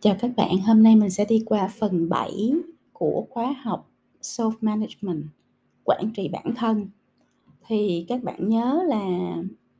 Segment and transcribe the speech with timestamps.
[0.00, 2.52] Chào các bạn, hôm nay mình sẽ đi qua phần 7
[2.92, 3.90] của khóa học
[4.22, 5.24] Self Management,
[5.84, 6.88] quản trị bản thân.
[7.66, 9.34] Thì các bạn nhớ là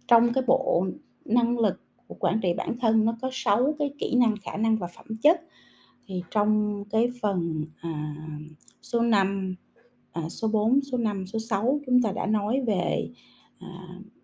[0.09, 0.87] trong cái bộ
[1.25, 4.77] năng lực của quản trị bản thân nó có 6 cái kỹ năng, khả năng
[4.77, 5.41] và phẩm chất.
[6.07, 8.15] Thì trong cái phần à,
[8.83, 9.55] số 5,
[10.13, 13.11] à, số 4, số 5, số 6 chúng ta đã nói về
[13.59, 13.69] à,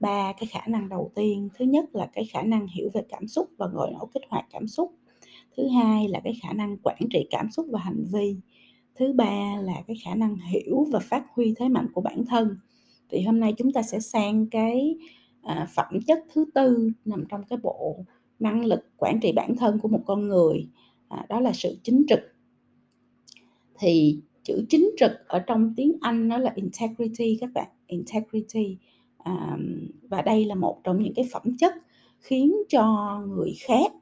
[0.01, 1.48] ba cái khả năng đầu tiên.
[1.59, 4.46] Thứ nhất là cái khả năng hiểu về cảm xúc và gọi nổ kích hoạt
[4.51, 4.95] cảm xúc
[5.56, 8.36] thứ hai là cái khả năng quản trị cảm xúc và hành vi.
[8.95, 12.56] Thứ ba là cái khả năng hiểu và phát huy thế mạnh của bản thân.
[13.10, 14.96] Thì hôm nay chúng ta sẽ sang cái
[15.42, 18.04] à, phẩm chất thứ tư nằm trong cái bộ
[18.38, 20.68] năng lực quản trị bản thân của một con người
[21.09, 22.20] à, đó là sự chính trực.
[23.78, 28.78] Thì chữ chính trực ở trong tiếng Anh nó là integrity các bạn integrity
[29.18, 29.59] à,
[30.02, 31.74] và đây là một trong những cái phẩm chất
[32.20, 33.92] khiến cho người khác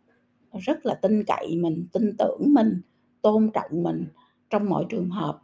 [0.58, 2.81] rất là tin cậy mình tin tưởng mình
[3.22, 4.05] tôn trọng mình
[4.50, 5.39] trong mọi trường hợp.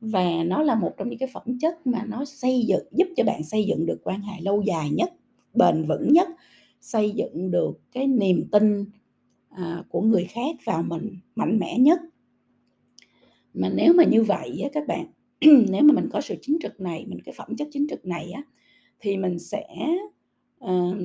[0.00, 3.24] Và nó là một trong những cái phẩm chất mà nó xây dựng giúp cho
[3.24, 5.12] bạn xây dựng được quan hệ lâu dài nhất
[5.54, 6.28] bền vững nhất
[6.80, 8.84] xây dựng được cái niềm tin
[9.50, 11.98] à, của người khác vào mình mạnh mẽ nhất.
[13.54, 15.06] Mà nếu mà như vậy á, các bạn
[15.70, 18.30] nếu mà mình có sự chính trực này mình cái phẩm chất chính trực này
[18.30, 18.42] á
[19.00, 19.66] thì mình sẽ
[20.64, 20.96] uh,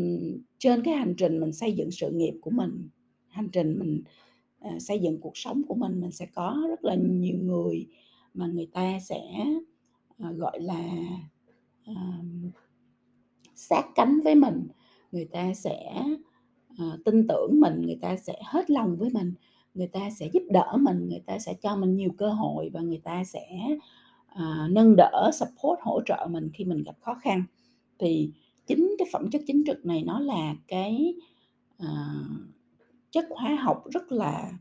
[0.60, 2.90] trên cái hành trình mình xây dựng sự nghiệp của mình
[3.30, 4.02] hành trình mình
[4.59, 7.88] ờ, xây dựng cuộc sống của mình mình sẽ có rất là nhiều người
[8.33, 9.22] mà người ta sẽ
[10.17, 10.83] ờ, gọi là
[13.55, 14.67] sát cánh với mình.
[15.11, 16.03] Người ta sẽ
[16.77, 19.33] ờ, tin tưởng mình, người ta sẽ hết lòng với mình,
[19.73, 22.81] người ta sẽ giúp đỡ mình, người ta sẽ cho mình nhiều cơ hội và
[22.81, 23.47] người ta sẽ
[24.69, 27.44] nâng đỡ, support, hỗ trợ mình khi mình gặp khó khăn.
[28.00, 28.31] Thì
[28.67, 31.13] chính cái phẩm chất chính trực này nó là cái
[33.12, 34.52] chất hóa học rất là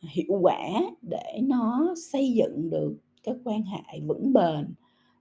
[0.00, 0.58] hiệu quả
[1.02, 4.74] để nó xây dựng được cái quan hệ vững bền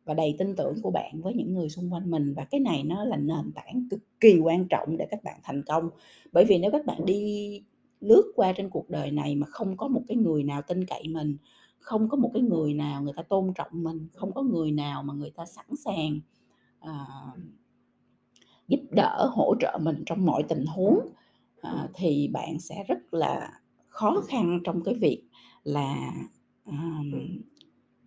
[0.05, 2.33] và đầy tin tưởng của bạn với những người xung quanh mình.
[2.33, 5.63] Và cái này nó là nền tảng cực kỳ quan trọng để các bạn thành
[5.63, 5.89] công.
[6.31, 7.61] Bởi vì nếu các bạn đi
[8.01, 11.07] lướt qua trên cuộc đời này mà không có một cái người nào tin cậy
[11.07, 11.37] mình
[11.79, 15.03] không có một cái người nào người ta tôn trọng mình không có người nào
[15.03, 16.19] mà người ta sẵn sàng
[16.85, 17.39] uh,
[18.67, 20.99] giúp đỡ hỗ trợ mình trong mọi tình huống
[21.61, 23.51] à, thì bạn sẽ rất là
[23.87, 25.23] khó khăn trong cái việc
[25.63, 26.13] là
[26.65, 27.11] um,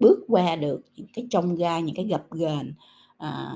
[0.01, 2.73] bước qua được những cái trong gai những cái gập ghềnh
[3.19, 3.53] à,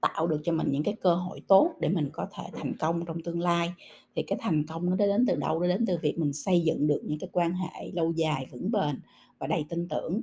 [0.00, 3.04] tạo được cho mình những cái cơ hội tốt để mình có thể thành công
[3.06, 3.72] trong tương lai.
[4.14, 5.60] Thì cái thành công nó đến từ đâu?
[5.60, 8.70] Nó đến từ việc mình xây dựng được những cái quan hệ lâu dài vững
[8.70, 9.00] bền
[9.38, 10.20] và đầy tin tưởng.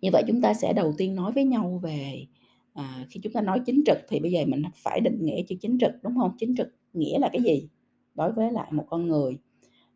[0.00, 2.26] Như vậy chúng ta sẽ đầu tiên nói với nhau về
[2.72, 5.54] à, khi chúng ta nói chính trực thì bây giờ mình phải định nghĩa chữ
[5.60, 6.36] chính trực đúng không?
[6.38, 7.68] Chính trực nghĩa là cái gì
[8.14, 9.38] đối với lại một con người.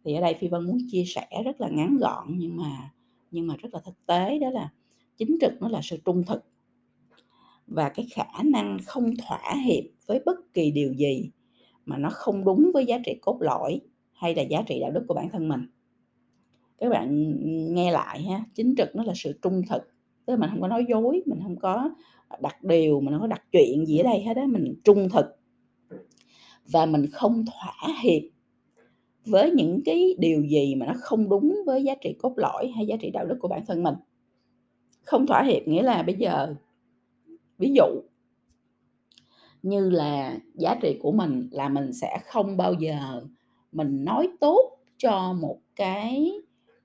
[0.05, 2.91] Thì ở đây phi vân muốn chia sẻ rất là ngắn gọn nhưng mà
[3.31, 4.72] nhưng mà rất là thực tế đó là
[5.16, 6.44] chính trực nó là sự trung thực.
[7.66, 11.31] Và cái khả năng không thỏa hiệp với bất kỳ điều gì
[11.87, 13.81] mà nó không đúng với giá trị cốt lõi
[14.12, 15.66] hay là giá trị đạo đức của bản thân mình.
[16.78, 17.37] Các bạn
[17.75, 19.83] nghe lại ha chính trực nó là sự trung thực.
[20.27, 21.91] Tức là mình không có nói dối mình không có
[22.41, 25.27] đặt điều mình không có đặt chuyện gì ở đây hết á mình trung thực
[26.73, 28.23] và mình không thỏa hiệp
[29.27, 32.87] với những cái điều gì mà nó không đúng với giá trị cốt lõi hay
[32.87, 33.95] giá trị đạo đức của bản thân mình.
[35.03, 36.55] Không thỏa hiệp nghĩa là bây giờ
[37.59, 37.85] ví dụ
[39.63, 43.23] như là giá trị của mình là mình sẽ không bao giờ
[43.73, 46.33] mình nói tốt cho một cái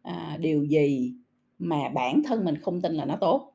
[0.01, 1.13] à, điều gì
[1.59, 3.53] mà bản thân mình không tin là nó tốt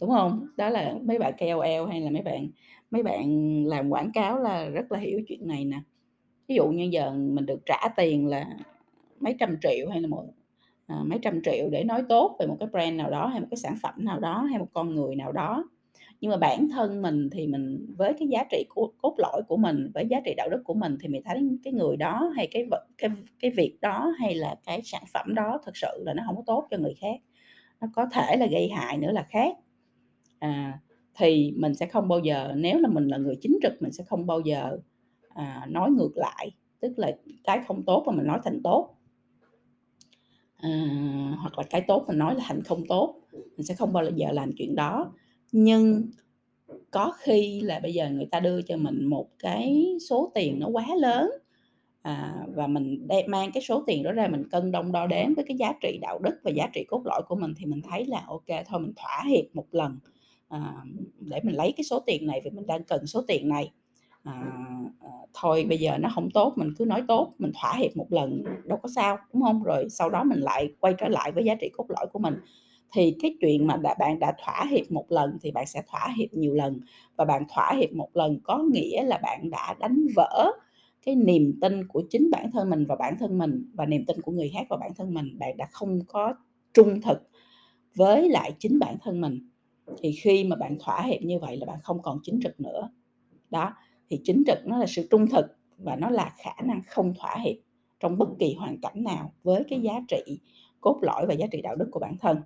[0.00, 0.46] đúng không?
[0.56, 2.48] Đó là mấy bạn KOL hay là mấy bạn
[2.94, 3.26] mấy bạn
[3.66, 5.80] làm quảng cáo là rất là hiểu chuyện này nè.
[6.48, 8.46] Ví dụ như giờ mình được trả tiền là
[9.20, 10.24] mấy trăm triệu hay là một
[10.86, 13.46] à, mấy trăm triệu để nói tốt về một cái brand nào đó hay một
[13.50, 15.64] cái sản phẩm nào đó hay một con người nào đó.
[16.20, 19.56] Nhưng mà bản thân mình thì mình với cái giá trị của cốt lõi của
[19.56, 22.48] mình với giá trị đạo đức của mình thì mình thấy cái người đó hay
[22.50, 22.66] cái
[22.98, 23.10] cái
[23.40, 26.42] cái việc đó hay là cái sản phẩm đó thực sự là nó không có
[26.46, 27.16] tốt cho người khác.
[27.80, 29.56] Nó có thể là gây hại nữa là khác.
[30.38, 30.78] À,
[31.16, 34.04] thì mình sẽ không bao giờ nếu là mình là người chính trực mình sẽ
[34.04, 34.78] không bao giờ
[35.28, 36.50] à, nói ngược lại
[36.80, 38.96] tức là cái không tốt mà mình nói thành tốt.
[40.56, 40.70] À,
[41.38, 43.20] hoặc là cái tốt mình nói là thành không tốt
[43.56, 45.12] mình sẽ không bao giờ làm chuyện đó.
[45.52, 46.10] Nhưng
[46.90, 50.68] có khi là bây giờ người ta đưa cho mình một cái số tiền nó
[50.68, 51.30] quá lớn
[52.02, 55.34] à, và mình đem mang cái số tiền đó ra mình cân đong đo đếm
[55.34, 57.80] với cái giá trị đạo đức và giá trị cốt lõi của mình thì mình
[57.90, 59.98] thấy là ok thôi mình thỏa hiệp một lần
[60.54, 60.84] à,
[61.20, 63.72] để mình lấy cái số tiền này vì mình đang cần số tiền này.
[64.22, 64.42] À,
[65.00, 68.12] à, thôi bây giờ nó không tốt mình cứ nói tốt mình thỏa hiệp một
[68.12, 69.62] lần đâu có sao đúng không?
[69.62, 72.34] Rồi sau đó mình lại quay trở lại với giá trị cốt lõi của mình.
[72.92, 76.08] Thì cái chuyện mà đã, bạn đã thỏa hiệp một lần thì bạn sẽ thỏa
[76.16, 76.80] hiệp nhiều lần.
[77.16, 80.52] Và bạn thỏa hiệp một lần có nghĩa là bạn đã đánh vỡ
[81.06, 84.20] cái niềm tin của chính bản thân mình và bản thân mình và niềm tin
[84.22, 85.38] của người khác và bản thân mình.
[85.38, 86.34] Bạn đã không có
[86.74, 87.18] trung thực
[87.94, 89.48] với lại chính bản thân mình
[89.98, 92.90] thì khi mà bạn thỏa hiệp như vậy là bạn không còn chính trực nữa.
[93.50, 93.74] Đó
[94.10, 95.46] thì chính trực nó là sự trung thực
[95.78, 97.56] và nó là khả năng không thỏa hiệp
[98.00, 100.38] trong bất kỳ hoàn cảnh nào với cái giá trị
[100.80, 102.38] cốt lõi và giá trị đạo đức của bản thân.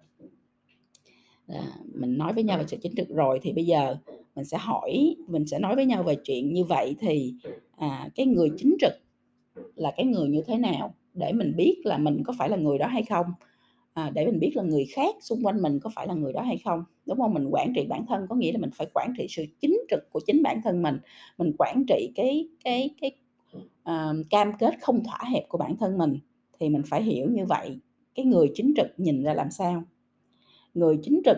[1.47, 1.63] À,
[1.95, 3.97] mình nói với nhau về sự chính trực rồi thì bây giờ
[4.35, 7.35] mình sẽ hỏi mình sẽ nói với nhau về chuyện như vậy thì
[7.77, 8.93] à, cái người chính trực
[9.75, 12.79] là cái người như thế nào để mình biết là mình có phải là người
[12.79, 13.27] đó hay không?
[13.99, 16.43] À, để mình biết là người khác xung quanh mình có phải là người đó
[16.43, 16.85] hay không.
[17.07, 17.35] Đúng không?
[17.35, 20.11] Mình quản trị bản thân có nghĩa là mình phải quản trị sự chính trực
[20.11, 20.99] của chính bản thân mình.
[21.39, 23.17] Mình quản trị cái cái cái
[23.91, 26.19] uh, cam kết không thỏa hẹp của bản thân mình.
[26.61, 27.79] Thì mình phải hiểu như vậy
[28.15, 29.83] cái người chính trực nhìn ra làm sao.
[30.75, 31.37] Người chính trực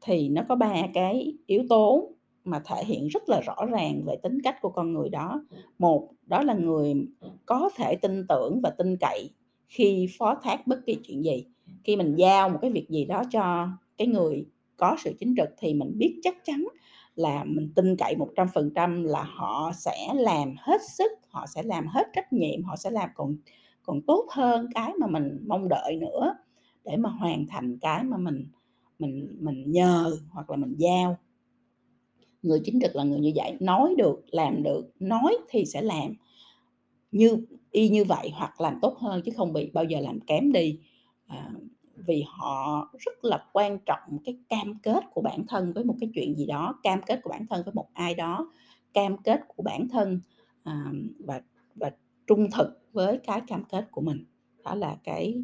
[0.00, 2.10] thì nó có ba cái yếu tố
[2.44, 5.44] mà thể hiện rất là rõ ràng về tính cách của con người đó.
[5.78, 6.94] Một đó là người
[7.46, 9.30] có thể tin tưởng và tin cậy
[9.68, 11.44] khi phó thác bất kỳ chuyện gì
[11.84, 14.46] khi mình giao một cái việc gì đó cho cái người
[14.76, 16.64] có sự chính trực thì mình biết chắc chắn
[17.16, 22.06] là mình tin cậy 100% là họ sẽ làm hết sức, họ sẽ làm hết
[22.12, 23.36] trách nhiệm, họ sẽ làm còn
[23.82, 26.34] còn tốt hơn cái mà mình mong đợi nữa
[26.84, 28.46] để mà hoàn thành cái mà mình
[28.98, 31.16] mình mình nhờ hoặc là mình giao.
[32.42, 36.14] Người chính trực là người như vậy, nói được, làm được, nói thì sẽ làm
[37.12, 40.52] như y như vậy hoặc làm tốt hơn chứ không bị bao giờ làm kém
[40.52, 40.78] đi.
[41.34, 41.50] À,
[41.96, 46.10] vì họ rất là quan trọng cái cam kết của bản thân với một cái
[46.14, 48.50] chuyện gì đó cam kết của bản thân với một ai đó
[48.94, 50.20] cam kết của bản thân
[50.62, 50.84] à,
[51.18, 51.40] và
[51.74, 51.90] và
[52.26, 54.24] trung thực với cái cam kết của mình.
[54.64, 55.42] Đó là cái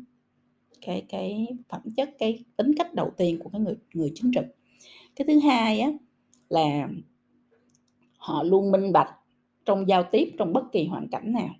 [0.81, 4.45] cái cái phẩm chất cái tính cách đầu tiên của cái người người chính trực.
[5.17, 5.91] Cái thứ hai á
[6.49, 6.89] là
[8.19, 9.11] họ luôn minh bạch
[9.65, 11.55] trong giao tiếp trong bất kỳ hoàn cảnh nào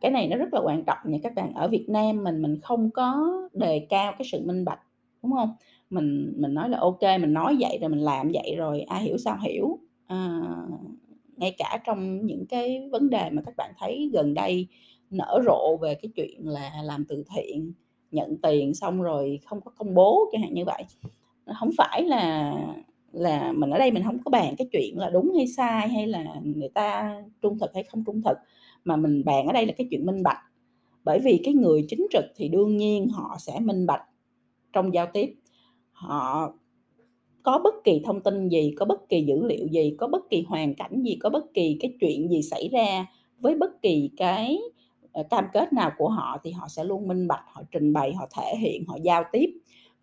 [0.00, 1.54] cái này nó rất là quan trọng nha các bạn.
[1.54, 4.80] Ở Việt Nam mình mình không có đề cao cái sự minh bạch
[5.22, 5.52] đúng không?
[5.90, 9.18] Mình mình nói là ok mình nói vậy rồi mình làm vậy rồi ai hiểu
[9.18, 9.78] sao hiểu.
[10.06, 10.40] À,
[11.36, 14.66] ngay cả trong những cái vấn đề mà các bạn thấy gần đây
[15.10, 17.72] nở rộ về cái chuyện là làm từ thiện
[18.10, 20.84] nhận tiền xong rồi không có công bố chẳng hạn như vậy
[21.54, 22.54] không phải là
[23.12, 26.06] là mình ở đây mình không có bàn cái chuyện là đúng hay sai hay
[26.06, 28.38] là người ta trung thực hay không trung thực
[28.86, 30.38] mà mình bàn ở đây là cái chuyện minh bạch.
[31.04, 34.02] Bởi vì cái người chính trực thì đương nhiên họ sẽ minh bạch
[34.72, 35.34] trong giao tiếp.
[35.92, 36.52] Họ
[37.42, 40.42] có bất kỳ thông tin gì có bất kỳ dữ liệu gì có bất kỳ
[40.48, 43.06] hoàn cảnh gì có bất kỳ cái chuyện gì xảy ra
[43.38, 44.58] với bất kỳ cái
[45.12, 48.14] ờ, cam kết nào của họ thì họ sẽ luôn minh bạch họ trình bày
[48.14, 49.50] họ thể hiện họ giao tiếp.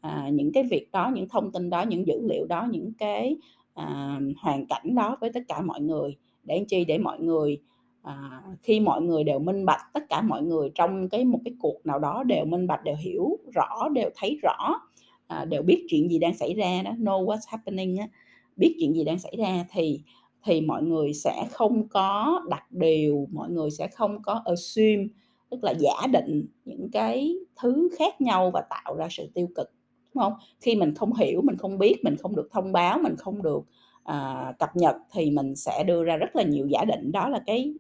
[0.02, 3.38] À, những cái việc đó những thông tin đó những dữ liệu đó những cái
[3.74, 6.18] à, hoàn cảnh đó với tất cả mọi người.
[6.44, 6.86] Để chi?
[6.86, 7.58] Để mọi người
[8.04, 11.54] à, khi mọi người đều minh bạch tất cả mọi người trong cái một cái
[11.60, 14.82] cuộc nào đó đều minh bạch đều hiểu rõ đều thấy rõ
[15.28, 18.08] à, đều biết chuyện gì đang xảy ra đó know what's happening á,
[18.56, 20.02] biết chuyện gì đang xảy ra thì
[20.46, 25.06] thì mọi người sẽ không có đặt điều mọi người sẽ không có assume
[25.50, 29.72] tức là giả định những cái thứ khác nhau và tạo ra sự tiêu cực
[30.14, 30.34] đúng không?
[30.62, 33.64] Khi mình không hiểu mình không biết mình không được thông báo mình không được
[34.04, 37.12] à, cập nhật thì mình sẽ đưa ra rất là nhiều giả định.
[37.12, 37.74] Đó là cái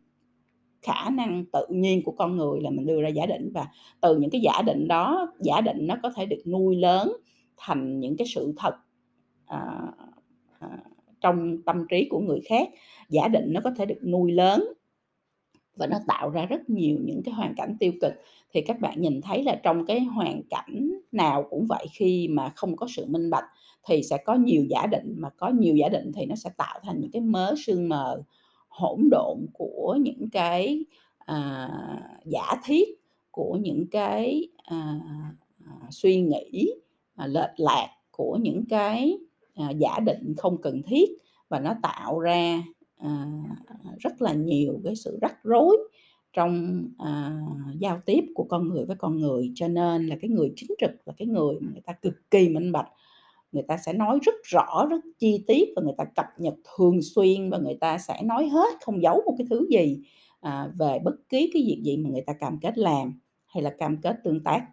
[0.83, 3.51] khả năng tự nhiên của con người là mình đưa ra giả định.
[3.53, 3.67] Và
[4.01, 7.13] từ những cái giả định đó giả định nó có thể được nuôi lớn
[7.57, 8.75] thành những cái sự thật
[9.45, 9.59] à,
[10.59, 10.67] à,
[11.21, 12.69] trong tâm trí của người khác.
[13.09, 14.63] Giả định nó có thể được nuôi lớn
[15.75, 18.13] và nó tạo ra rất nhiều những cái hoàn cảnh tiêu cực.
[18.53, 22.51] Thì các bạn nhìn thấy là trong cái hoàn cảnh nào cũng vậy khi mà
[22.55, 23.45] không có sự minh bạch
[23.87, 26.79] thì sẽ có nhiều giả định mà có nhiều giả định thì nó sẽ tạo
[26.83, 28.21] thành những cái mớ sương mờ
[28.73, 30.85] hỗn độn của những cái
[31.17, 31.69] à,
[32.25, 32.89] giả thiết
[33.31, 34.99] của những cái à,
[35.65, 36.73] à, suy nghĩ
[37.15, 39.17] à, lệch lạc của những cái
[39.55, 41.09] à, giả định không cần thiết.
[41.49, 42.63] Và nó tạo ra
[42.97, 43.25] à,
[43.99, 45.77] rất là nhiều cái sự rắc rối
[46.33, 47.41] trong à,
[47.79, 49.51] giao tiếp của con người với con người.
[49.55, 52.49] Cho nên là cái người chính trực là cái người mà người ta cực kỳ
[52.49, 52.87] minh bạch
[53.53, 57.01] người ta sẽ nói rất rõ rất chi tiết và người ta cập nhật thường
[57.01, 59.99] xuyên và người ta sẽ nói hết không giấu một cái thứ gì
[60.41, 63.69] à, về bất kỳ cái việc gì mà người ta cam kết làm hay là
[63.69, 64.65] cam kết tương tác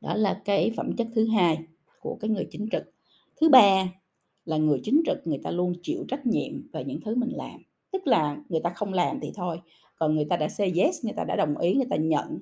[0.00, 1.58] đó là cái phẩm chất thứ hai
[2.00, 2.84] của cái người chính trực
[3.40, 3.88] thứ ba
[4.44, 7.62] là người chính trực người ta luôn chịu trách nhiệm về những thứ mình làm
[7.92, 9.60] tức là người ta không làm thì thôi
[9.96, 12.38] còn người ta đã say yes người ta đã đồng ý người ta nhận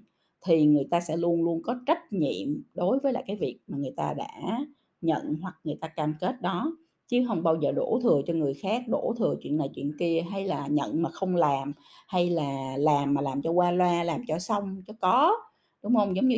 [0.46, 3.78] thì người ta sẽ luôn luôn có trách nhiệm đối với lại cái việc mà
[3.78, 4.58] người ta đã
[5.04, 6.76] nhận hoặc người ta cam kết đó,
[7.08, 10.24] chứ không bao giờ đổ thừa cho người khác, đổ thừa chuyện này chuyện kia,
[10.30, 11.72] hay là nhận mà không làm,
[12.08, 15.36] hay là làm mà làm cho qua loa, làm cho xong cho có,
[15.82, 16.16] đúng không?
[16.16, 16.36] Giống như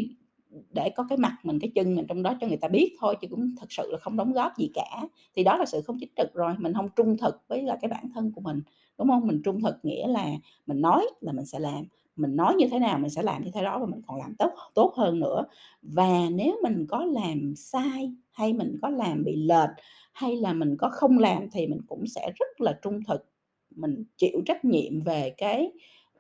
[0.75, 3.17] để có cái mặt mình, cái chân mình trong đó cho người ta biết thôi,
[3.21, 5.03] chứ cũng thật sự là không đóng góp gì cả.
[5.37, 7.89] Thì đó là sự không chính trực rồi, mình không trung thực với là cái
[7.89, 8.61] bản thân của mình,
[8.99, 9.27] đúng không?
[9.27, 10.31] Mình trung thực nghĩa là
[10.67, 11.85] mình nói là mình sẽ làm
[12.17, 14.35] mình nói như thế nào mình sẽ làm như thế đó và mình còn làm
[14.35, 15.45] tốt tốt hơn nữa.
[15.83, 19.71] Và nếu mình có làm sai hay mình có làm bị lệch
[20.13, 23.27] hay là mình có không làm thì mình cũng sẽ rất là trung thực.
[23.71, 25.73] Mình chịu trách nhiệm về cái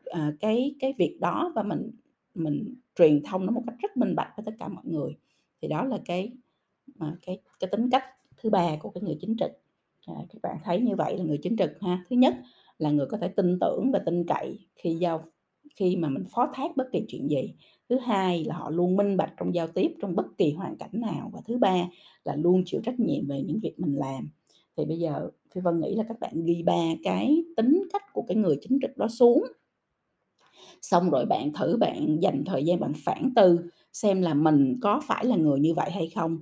[0.04, 1.90] à, cái cái việc đó và mình
[2.34, 5.16] mình truyền thông nó một cách rất minh bạch với tất cả mọi người.
[5.62, 6.32] Thì đó là cái
[6.98, 8.04] à, cái cái tính cách
[8.36, 9.50] thứ ba của cái người chính trực.
[10.06, 12.04] À, các bạn thấy như vậy là người chính trực ha.
[12.10, 12.34] Thứ nhất
[12.78, 15.24] là người có thể tin tưởng và tin cậy khi giao
[15.76, 17.54] khi mà mình phó thác bất kỳ chuyện gì.
[17.88, 20.90] Thứ hai là họ luôn minh bạch trong giao tiếp trong bất kỳ hoàn cảnh
[20.92, 21.30] nào.
[21.34, 21.88] Và thứ ba
[22.24, 24.28] là luôn chịu trách nhiệm về những việc mình làm.
[24.76, 28.22] Thì bây giờ phi vân nghĩ là các bạn ghi ba cái tính cách của
[28.28, 29.44] cái người chính trực đó xuống.
[30.82, 33.58] Xong rồi bạn thử bạn dành thời gian bạn phản tư
[33.92, 36.38] xem là mình có phải là người như vậy hay không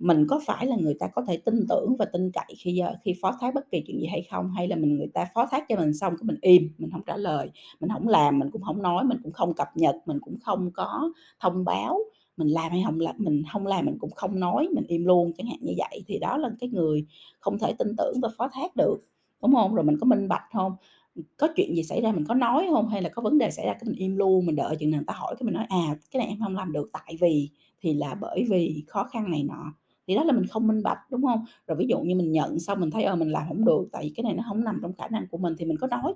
[0.00, 2.96] mình có phải là người ta có thể tin tưởng và tin cậy khi ờ,
[3.04, 4.50] khi phó thác bất kỳ chuyện gì hay không?
[4.56, 7.02] Hay là mình, người ta phó thác cho mình xong cái mình im, mình không
[7.06, 7.50] trả lời,
[7.80, 10.70] mình không làm, mình cũng không nói, mình cũng không cập nhật, mình cũng không
[10.74, 11.98] có thông báo,
[12.36, 15.32] mình làm hay không làm, mình không làm mình cũng không nói, mình im luôn,
[15.38, 16.02] chẳng hạn như vậy.
[16.06, 17.06] Thì đó là cái người
[17.40, 18.96] không thể tin tưởng và phó thác được,
[19.42, 20.72] đúng không rồi mình có minh bạch không
[21.36, 23.66] có chuyện gì xảy ra mình có nói không hay là có vấn đề xảy
[23.66, 25.66] ra cái mình im luôn, mình đợi chừng nào người ta hỏi cái mình nói
[25.68, 27.50] à cái này em không làm được, tại vì.
[27.82, 29.72] Thì là bởi vì khó khăn này nọ
[30.06, 32.58] thì đó là mình không minh bạch đúng không rồi ví dụ như mình nhận
[32.58, 34.78] xong mình thấy ờ mình làm không được tại vì cái này nó không nằm
[34.82, 36.14] trong khả năng của mình thì mình có nói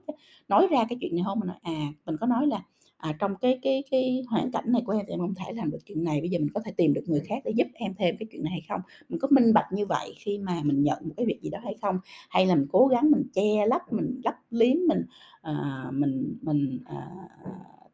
[0.49, 2.63] nói ra cái chuyện này không mình nói à mình có nói là
[3.01, 5.71] à, trong cái cái cái hoàn cảnh này của em thì em không thể làm
[5.71, 7.95] được chuyện này bây giờ mình có thể tìm được người khác để giúp em
[7.99, 8.81] thêm cái chuyện này hay không?
[9.09, 11.59] Mình có minh bạch như vậy khi mà mình nhận một cái việc gì đó
[11.65, 11.99] hay không?
[12.31, 15.05] Hay là mình cố gắng mình che lấp mình lấp liếm mình
[15.43, 17.11] à, mình mình à,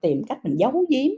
[0.00, 1.11] tìm cách mình giấu giếm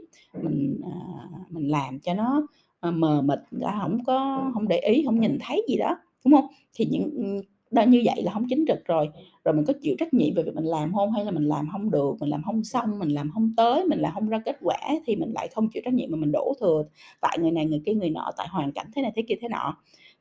[0.43, 2.47] mình à, mình làm cho nó
[2.79, 6.33] à, mờ mịt đã không có không để ý không nhìn thấy gì đó đúng
[6.33, 9.09] không thì những đó như vậy là không chính trực rồi.
[9.43, 11.69] Rồi mình có chịu trách nhiệm về việc mình làm không hay là mình làm
[11.71, 14.57] không được mình làm không xong mình làm không tới mình làm không ra kết
[14.61, 16.83] quả thì mình lại không chịu trách nhiệm mà mình đổ thừa
[17.21, 19.47] tại người này người kia người nọ tại hoàn cảnh thế này thế kia thế
[19.47, 19.77] nọ.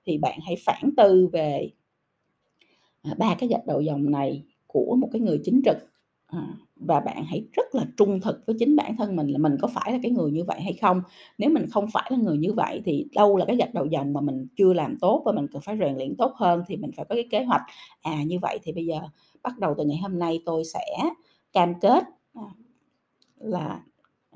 [0.06, 1.70] Thì bạn hãy phản tư về
[3.02, 5.76] à, ba cái gạch đầu dòng này của một cái người chính trực
[6.28, 9.56] à, và bạn hãy rất là trung thực với chính bản thân mình là mình
[9.60, 11.02] có phải là cái người như vậy hay không.
[11.38, 14.12] Nếu mình không phải là người như vậy thì đâu là cái gạch đầu dòng
[14.12, 16.90] mà mình chưa làm tốt và mình cần phải rèn luyện tốt hơn thì mình
[16.96, 17.62] phải có cái kế hoạch.
[18.02, 19.00] À như vậy thì bây giờ
[19.42, 20.80] bắt đầu từ ngày hôm nay tôi sẽ
[21.52, 22.04] cam kết
[22.34, 22.42] à,
[23.38, 23.82] là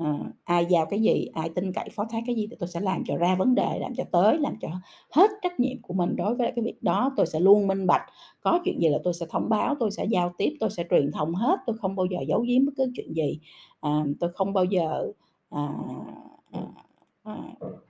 [0.05, 2.81] à, ai giao cái gì ai tin cậy phó thác cái gì thì tôi sẽ
[2.81, 4.69] làm cho ra vấn đề làm cho tới làm cho
[5.11, 7.13] hết trách nhiệm của mình đối với cái việc đó.
[7.17, 8.03] Tôi sẽ luôn minh bạch
[8.41, 11.11] có chuyện gì là tôi sẽ thông báo tôi sẽ giao tiếp tôi sẽ truyền
[11.13, 13.41] thông hết tôi không bao giờ giấu giếm bất cứ chuyện gì.
[13.81, 15.13] À, tôi không bao giờ
[15.51, 15.69] à,
[16.53, 16.61] à,
[17.23, 17.37] à,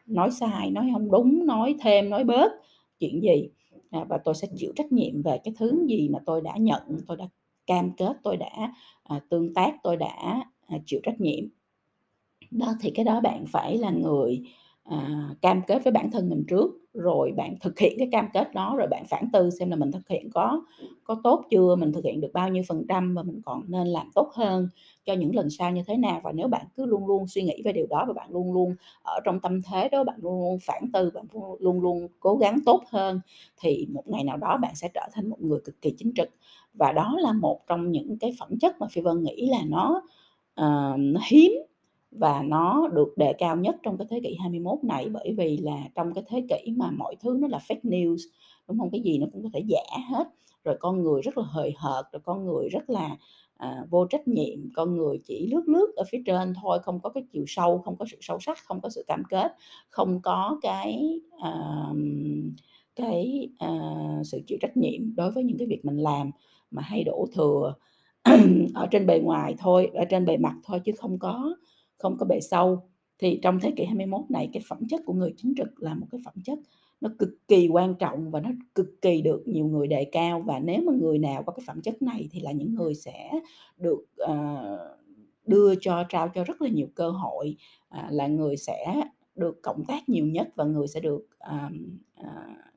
[0.07, 2.53] nói sai nói không đúng nói thêm nói bớt
[2.99, 3.49] chuyện gì.
[3.91, 6.83] À, và tôi sẽ chịu trách nhiệm về cái thứ gì mà tôi đã nhận
[7.07, 7.25] tôi đã
[7.67, 8.73] cam kết tôi đã
[9.05, 11.45] à, tương tác tôi đã à, chịu trách nhiệm
[12.59, 14.43] đó thì cái đó bạn phải là người
[14.85, 18.55] à, cam kết với bản thân mình trước rồi bạn thực hiện cái cam kết
[18.55, 20.63] đó rồi bạn phản tư xem là mình thực hiện có
[21.05, 23.87] có tốt chưa mình thực hiện được bao nhiêu phần trăm và mình còn nên
[23.87, 24.69] làm tốt hơn
[25.05, 26.21] cho những lần sau như thế nào.
[26.25, 28.75] Và nếu bạn cứ luôn luôn suy nghĩ về điều đó và bạn luôn luôn
[29.03, 31.25] ở trong tâm thế đó bạn luôn luôn phản tư bạn
[31.61, 33.21] luôn luôn cố gắng tốt hơn
[33.61, 36.29] thì một ngày nào đó bạn sẽ trở thành một người cực kỳ chính trực.
[36.75, 40.03] Và đó là một trong những cái phẩm chất mà phi vân nghĩ là nó
[40.61, 41.53] uh, nó hiếm
[42.13, 45.79] và nó được đề cao nhất trong cái thế kỷ 21 này bởi vì là
[45.95, 48.17] trong cái thế kỷ mà mọi thứ nó là fake news
[48.69, 48.91] đúng không?
[48.91, 50.29] Cái gì nó cũng có thể giả hết.
[50.65, 53.17] Rồi con người rất là hời hợt rồi con người rất là
[53.57, 54.59] à, vô trách nhiệm.
[54.75, 57.97] Con người chỉ lướt lướt ở phía trên thôi không có cái chiều sâu không
[57.99, 59.53] có sự sâu sắc không có sự cam kết
[59.89, 61.53] không có cái à,
[62.97, 63.71] cái à,
[64.25, 66.31] sự chịu trách nhiệm đối với những cái việc mình làm
[66.71, 67.75] mà hay đổ thừa
[68.75, 71.55] ở trên bề ngoài thôi ở trên bề mặt thôi chứ không có
[72.03, 72.83] không có bề sâu
[73.19, 76.07] thì trong thế kỷ 21 này cái phẩm chất của người chính trực là một
[76.11, 76.59] cái phẩm chất
[77.01, 80.59] nó cực kỳ quan trọng và nó cực kỳ được nhiều người đề cao và
[80.59, 83.31] nếu mà người nào có cái phẩm chất này thì là những người sẽ
[83.79, 84.99] được uh,
[85.47, 87.57] đưa cho trao cho rất là nhiều cơ hội
[87.99, 89.03] uh, là người sẽ
[89.35, 91.73] được cộng tác nhiều nhất và người sẽ được uh,
[92.21, 92.27] uh,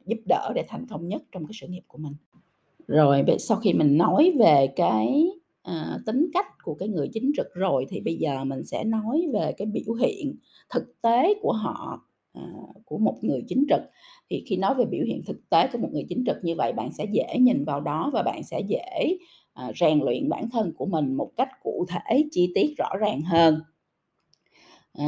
[0.06, 2.14] giúp đỡ để thành công nhất trong cái sự nghiệp của mình.
[2.88, 5.32] Rồi sau khi mình nói về cái,
[5.66, 9.28] à, tính cách của cái người chính trực rồi thì bây giờ mình sẽ nói
[9.34, 10.36] về cái biểu hiện
[10.70, 12.42] thực tế của họ, à,
[12.86, 13.82] của một người chính trực.
[14.30, 16.74] Thì khi nói về biểu hiện thực tế của một người chính trực như vậy,
[16.74, 19.18] bạn sẽ dễ nhìn vào đó và bạn sẽ dễ,
[19.54, 23.22] à, rèn luyện bản thân của mình một cách cụ thể, chi tiết, rõ ràng
[23.22, 23.60] hơn.
[24.94, 25.08] À,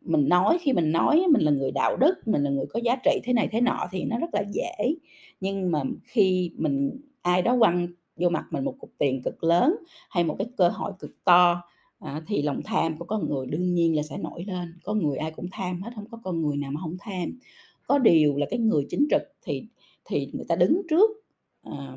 [0.00, 2.96] mình nói khi mình nói mình là người đạo đức, mình là người có giá
[3.04, 4.94] trị thế này thế nọ thì nó rất là dễ.
[5.40, 9.76] Nhưng mà khi mình ai đó quăng vô mặt mình một cục tiền cực lớn
[10.10, 11.62] hay một cái cơ hội cực to,
[11.98, 14.74] à, thì lòng tham của con người đương nhiên là sẽ nổi lên.
[14.84, 17.38] có người ai cũng tham hết, không có con người nào mà không tham.
[17.86, 19.66] Có điều là cái người chính trực thì
[20.04, 21.10] thì người ta đứng trước,
[21.62, 21.96] à,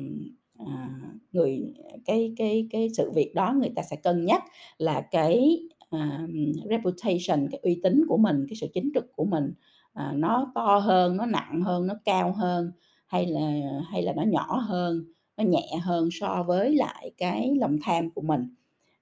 [0.58, 0.90] à,
[1.32, 1.62] người
[2.04, 4.42] cái cái cái sự việc đó người ta sẽ cân nhắc
[4.78, 5.58] là cái,
[5.90, 6.26] à,
[6.70, 9.52] reputation, cái uy tín của mình, cái sự chính trực của mình,
[9.92, 12.72] à, nó to hơn, nó nặng hơn, nó cao hơn
[13.06, 13.50] hay là
[13.90, 15.04] hay là nó nhỏ hơn,
[15.36, 18.54] nó nhẹ hơn so với lại cái lòng tham của mình.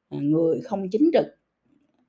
[0.09, 1.27] À, người không chính trực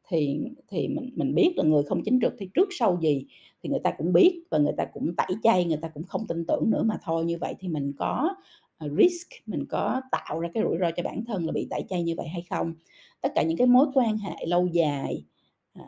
[0.09, 3.25] thì thì mình mình biết là người không chính trực thì trước sau gì
[3.63, 6.27] thì người ta cũng biết và người ta cũng tẩy chay, người ta cũng không
[6.27, 7.25] tin tưởng nữa mà thôi.
[7.25, 8.35] Như vậy thì mình có,
[8.77, 11.83] à, risk, mình có tạo ra cái rủi ro cho bản thân là bị tẩy
[11.89, 12.73] chay như vậy hay không?
[13.21, 15.25] Tất cả những cái mối quan hệ lâu dài,
[15.73, 15.85] à,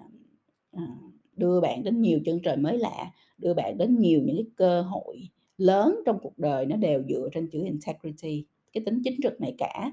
[0.71, 0.83] à,
[1.35, 4.81] đưa bạn đến nhiều chân trời mới lạ, đưa bạn đến nhiều những cái cơ
[4.81, 9.41] hội lớn trong cuộc đời nó đều dựa trên chữ integrity, cái tính chính trực
[9.41, 9.91] này cả.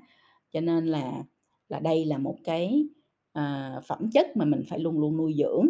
[0.53, 1.25] Cho nên là
[1.69, 2.87] là đây là một cái,
[3.33, 5.69] à, phẩm chất mà mình phải luôn luôn nuôi dưỡng.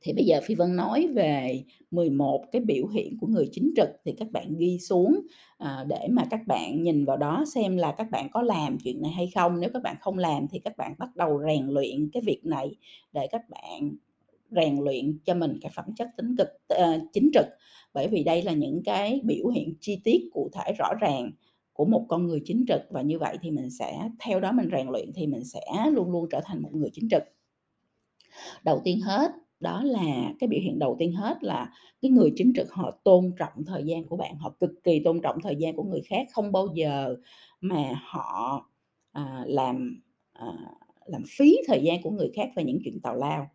[0.00, 3.88] Thì bây giờ Phi Vân nói về 11 cái biểu hiện của người chính trực
[4.04, 5.20] thì các bạn ghi xuống,
[5.58, 9.02] à, để mà các bạn nhìn vào đó xem là các bạn có làm chuyện
[9.02, 9.60] này hay không.
[9.60, 12.76] Nếu các bạn không làm thì các bạn bắt đầu rèn luyện cái việc này
[13.12, 13.96] để các bạn
[14.50, 17.46] rèn luyện cho mình cái phẩm chất tính cực ờ, chính trực.
[17.94, 21.30] Bởi vì đây là những cái biểu hiện chi tiết cụ thể rõ ràng
[21.72, 24.68] của một con người chính trực và như vậy thì mình sẽ theo đó mình
[24.72, 25.60] rèn luyện thì mình sẽ
[25.92, 27.22] luôn luôn trở thành một người chính trực.
[28.64, 29.30] Đầu tiên hết,
[29.60, 33.32] đó là cái biểu hiện đầu tiên hết là cái người chính trực họ tôn
[33.38, 36.26] trọng thời gian của bạn, họ cực kỳ tôn trọng thời gian của người khác,
[36.32, 37.16] không bao giờ
[37.60, 38.66] mà họ,
[39.12, 40.02] à, làm,
[40.32, 40.46] à,
[41.06, 43.50] làm phí thời gian của người khác về những chuyện tào lao.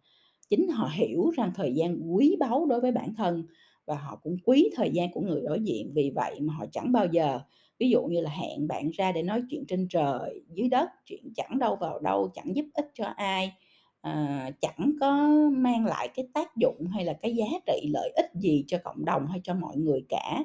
[0.50, 3.44] Chính họ hiểu rằng thời gian quý báu đối với bản thân
[3.90, 6.92] và họ cũng quý thời gian của người đối diện, vì vậy mà họ chẳng
[6.92, 7.40] bao giờ
[7.80, 11.34] ví dụ như là hẹn bạn ra để nói chuyện trên trời, dưới đất, chuyện
[11.36, 13.54] chẳng đâu vào đâu, chẳng giúp ích cho ai,
[14.02, 18.32] à, chẳng có mang lại cái tác dụng hay là cái giá trị lợi ích
[18.36, 20.44] gì cho cộng đồng hay cho mọi người cả.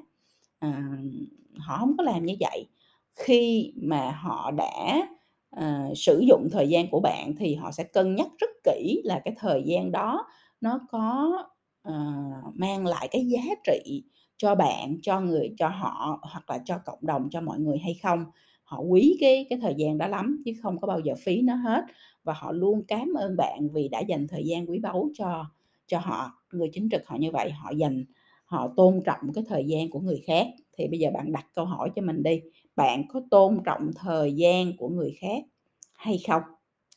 [0.59, 0.83] À,
[1.59, 2.67] họ không có làm như vậy.
[3.15, 5.09] Khi mà họ đã,
[5.51, 9.21] à, sử dụng thời gian của bạn thì họ sẽ cân nhắc rất kỹ là
[9.25, 10.27] cái thời gian đó
[10.61, 11.33] nó có,
[11.89, 14.05] uh, mang lại cái giá trị
[14.37, 17.95] cho bạn, cho người cho họ hoặc là cho cộng đồng, cho mọi người hay
[18.03, 18.25] không.
[18.65, 21.55] Họ quý cái cái thời gian đó lắm chứ không có bao giờ phí nó
[21.55, 21.85] hết
[22.25, 25.47] và họ luôn cảm ơn bạn vì đã dành thời gian quý báu cho
[25.87, 26.31] cho họ.
[26.53, 28.05] Người chính trực họ như vậy, họ dành
[28.45, 30.47] họ tôn trọng cái thời gian của người khác.
[30.79, 32.41] Thì bây giờ bạn đặt câu hỏi cho mình đi,
[32.77, 35.45] bạn có tôn trọng thời gian của người khác
[35.95, 36.43] hay không?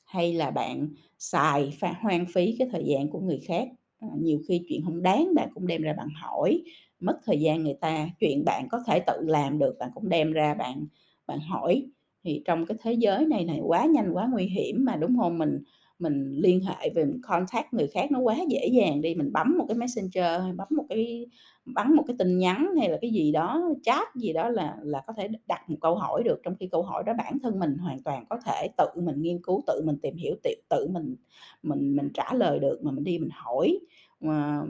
[0.05, 3.67] Hay là bạn xài pha hoang phí cái thời gian của người khác?
[3.99, 6.63] Ờ, nhiều khi chuyện không đáng bạn cũng đem ra bạn hỏi,
[6.99, 10.31] mất thời gian người ta, chuyện bạn có thể tự làm được bạn cũng đem
[10.33, 10.85] ra bạn
[11.27, 11.85] bạn hỏi.
[12.23, 15.37] Thì trong cái thế giới này này quá nhanh, quá nguy hiểm mà, đúng không
[15.37, 15.63] Mình
[15.99, 19.57] mình liên hệ về mình contact người khác nó quá dễ dàng đi, mình bấm
[19.57, 21.27] một cái Messenger hay bấm một cái
[21.65, 25.03] bắn một cái tin nhắn hay là cái gì đó, chat gì đó là là
[25.07, 27.77] có thể đặt một câu hỏi được, trong khi câu hỏi đó bản thân mình
[27.77, 31.15] hoàn toàn có thể tự mình nghiên cứu, tự mình tìm hiểu, tự tự mình
[31.63, 33.79] mình mình trả lời được mà mình đi mình hỏi,
[34.19, 34.63] mà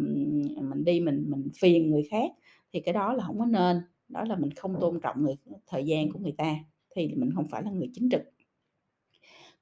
[0.62, 2.32] mình đi mình mình phiền người khác
[2.74, 5.36] thì cái đó là không có nên, đó là mình không tôn trọng người
[5.68, 6.56] thời gian của người ta,
[6.96, 8.22] thì mình không phải là người chính trực.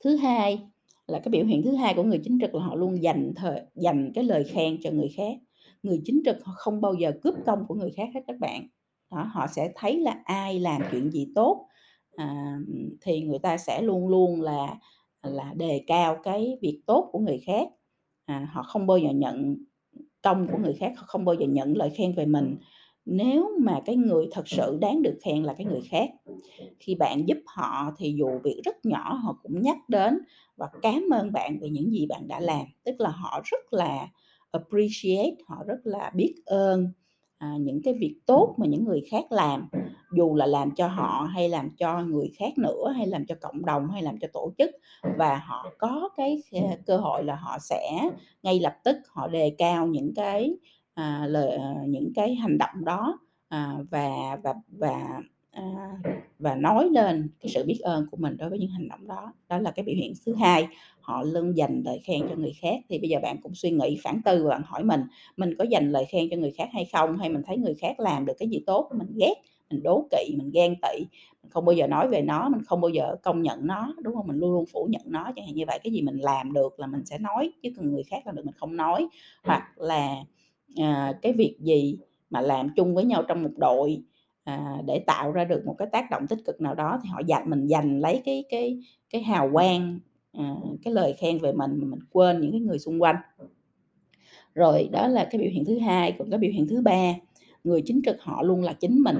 [0.04, 0.67] Thứ hai
[1.08, 3.62] là cái biểu hiện thứ hai của người chính trực là họ luôn dành thời
[3.76, 5.34] dành cái lời khen cho người khác.
[5.84, 8.68] Người chính trực họ không bao giờ cướp công của người khác hết các bạn.
[9.12, 11.68] Đó, họ sẽ thấy là ai làm chuyện gì tốt,
[12.15, 12.58] à,
[13.02, 14.80] thì người ta sẽ luôn luôn là
[15.24, 17.68] là đề cao cái việc tốt của người khác.
[18.26, 19.58] À, họ không bao giờ nhận
[20.22, 22.58] công của người khác, họ không bao giờ nhận lời khen về mình.
[23.06, 26.10] Nếu mà cái người thật sự đáng được khen là cái người khác.
[26.80, 30.20] Khi bạn giúp họ thì dù việc rất nhỏ họ cũng nhắc đến
[30.58, 32.65] và cám ơn bạn về những gì bạn đã làm.
[32.84, 34.08] Tức là họ rất là
[34.52, 36.91] appreciate, họ rất là biết ơn,
[37.38, 39.70] à, những cái việc tốt mà những người khác làm,
[40.18, 43.65] dù là làm cho họ hay làm cho người khác nữa, hay làm cho cộng
[43.65, 44.70] đồng, hay làm cho tổ chức.
[45.18, 46.41] Và họ có cái
[46.86, 48.10] cơ hội là họ sẽ
[48.44, 50.58] ngay lập tức họ đề cao những cái,
[50.95, 55.63] à, lời à, những cái hành động đó à, và và và à,
[56.39, 59.34] và nói lên cái sự biết ơn của mình đối với những hành động đó.
[59.49, 60.67] Đó là cái biểu hiện thứ hai
[61.01, 62.79] họ luôn dành lời khen cho người khác.
[62.89, 65.01] Thì bây giờ bạn cũng suy nghĩ phản tư và bạn hỏi mình
[65.38, 67.17] mình có dành lời khen cho người khác hay không?
[67.17, 69.34] Hay mình thấy người khác làm được cái gì tốt mình ghét
[69.71, 70.99] mình đố kỵ mình ghen tị
[71.43, 74.15] mình không bao giờ nói về nó mình không bao giờ công nhận nó đúng
[74.15, 74.27] không?
[74.27, 75.79] Mình luôn luôn phủ nhận nó chẳng hạn như vậy.
[75.84, 78.45] Cái gì mình làm được là mình sẽ nói chứ còn người khác làm được
[78.45, 79.08] mình không nói.
[79.43, 80.15] Hoặc là
[80.82, 81.98] à, cái việc gì
[82.30, 84.04] mà làm chung với nhau trong một đội
[84.44, 87.22] à, để tạo ra được một cái tác động tích cực nào đó thì họ
[87.28, 90.00] dành mình dành lấy cái cái cái hào quang
[90.34, 93.16] à, cái lời khen về mình mà mình quên những cái người xung quanh.
[94.54, 97.14] Rồi đó là cái biểu hiện thứ hai cũng cái biểu hiện thứ ba
[97.64, 99.18] người chính trực họ luôn là chính mình.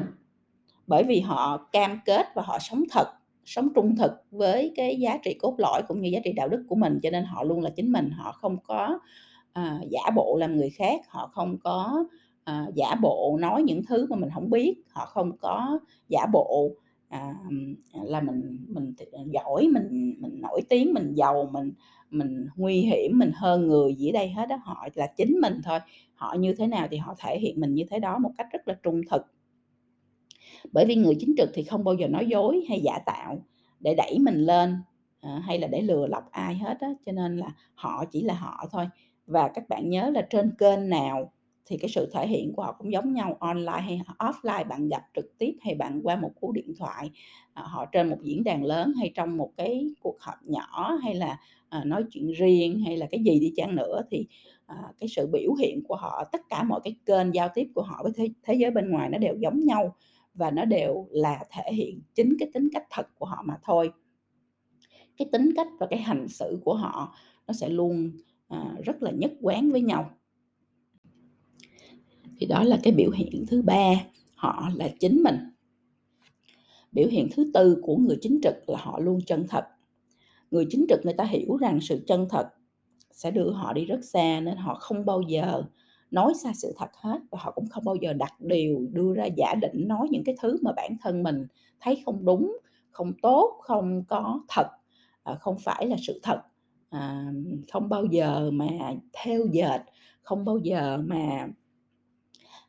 [0.88, 3.08] Bởi vì họ cam kết và họ sống thật
[3.46, 6.66] sống trung thực với cái giá trị cốt lõi cũng như giá trị đạo đức
[6.70, 9.00] của mình cho nên họ luôn là chính mình họ không có
[9.56, 12.06] à, giả bộ làm người khác họ không có
[12.44, 16.72] à, giả bộ nói những thứ mà mình không biết họ không có giả bộ
[17.10, 17.34] à,
[18.04, 18.94] là mình mình
[19.34, 21.72] giỏi mình mình nổi tiếng mình giàu mình
[22.12, 25.62] mình nguy hiểm mình hơn người gì ở đây hết đó họ là chính mình
[25.64, 25.80] thôi.
[26.14, 28.68] Họ như thế nào thì họ thể hiện mình như thế đó một cách rất
[28.68, 29.22] là trung thực.
[30.72, 33.38] Bởi vì người chính trực thì không bao giờ nói dối hay giả tạo
[33.80, 34.78] để đẩy mình lên
[35.22, 38.34] à, hay là để lừa lọc ai hết á cho nên là họ chỉ là
[38.34, 38.86] họ thôi
[39.28, 41.32] và các bạn nhớ là trên kênh nào
[41.66, 45.04] thì cái sự thể hiện của họ cũng giống nhau online hay offline bạn gặp
[45.16, 47.12] trực tiếp hay bạn qua một cú điện thoại
[47.54, 51.16] à, họ trên một diễn đàn lớn hay trong một cái cuộc họp nhỏ hay
[51.16, 54.28] là à, nói chuyện riêng hay là cái gì đi chăng nữa thì
[54.66, 57.82] à, cái sự biểu hiện của họ tất cả mọi cái kênh giao tiếp của
[57.82, 59.96] họ với thế, thế giới bên ngoài nó đều giống nhau
[60.34, 63.92] và nó đều là thể hiện chính cái tính cách thật của họ mà thôi.
[65.18, 67.16] Cái tính cách và cái hành xử của họ
[67.48, 68.12] nó sẽ luôn
[68.48, 70.10] à, rất là nhất quán với nhau.
[72.38, 73.90] Thì đó là cái biểu hiện thứ ba
[74.36, 75.36] họ là chính mình.
[76.92, 79.66] Biểu hiện thứ tư của người chính trực là họ luôn chân thật.
[80.52, 82.50] Người chính trực người ta hiểu rằng sự chân thật
[83.12, 85.64] sẽ đưa họ đi rất xa nên họ không bao giờ
[86.12, 89.26] nói xa sự thật hết và họ cũng không bao giờ đặt điều đưa ra
[89.26, 91.48] giả định nói những cái thứ mà bản thân mình
[91.80, 92.58] thấy không đúng
[92.92, 94.68] không tốt không có thật
[95.24, 96.42] à, không phải là sự thật
[96.90, 97.26] à,
[97.72, 98.68] không bao giờ mà
[99.14, 99.82] theo dệt
[100.22, 101.48] không bao giờ mà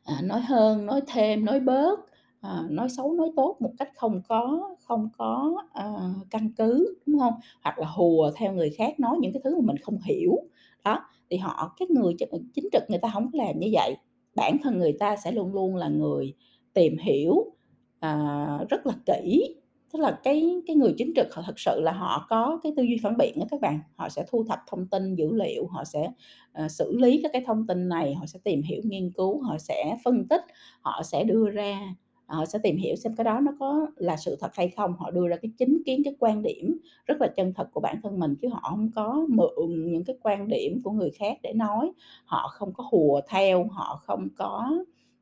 [0.03, 1.99] à, nói hơn nói thêm nói bớt
[2.41, 5.85] à, nói xấu nói tốt một cách không có không có à,
[6.29, 7.33] căn cứ đúng không?
[7.63, 10.35] Hoặc là hùa theo người khác nói những cái thứ mà mình không hiểu.
[10.83, 10.99] Đó
[11.29, 12.13] thì họ cái người
[12.53, 13.95] chính trực người ta không có làm như vậy.
[14.35, 16.33] Bản thân người ta sẽ luôn luôn là người
[16.73, 17.35] tìm hiểu
[17.99, 19.55] à, rất là kỹ
[19.93, 22.83] tức là cái cái người chính trực họ thật sự là họ có cái tư
[22.83, 23.79] duy phản biện đó các bạn.
[23.95, 26.11] Họ sẽ thu thập thông tin dữ liệu họ sẽ
[26.65, 29.57] uh, xử lý các cái thông tin này họ sẽ tìm hiểu nghiên cứu họ
[29.57, 30.41] sẽ phân tích
[30.81, 31.79] họ sẽ đưa ra
[32.25, 34.93] ờ, họ sẽ tìm hiểu xem cái đó nó có là sự thật hay không.
[34.99, 37.99] Họ đưa ra cái chính kiến cái quan điểm rất là chân thật của bản
[38.03, 41.53] thân mình chứ họ không có mượn những cái quan điểm của người khác để
[41.53, 41.91] nói.
[42.25, 44.71] Họ không có hùa theo họ không có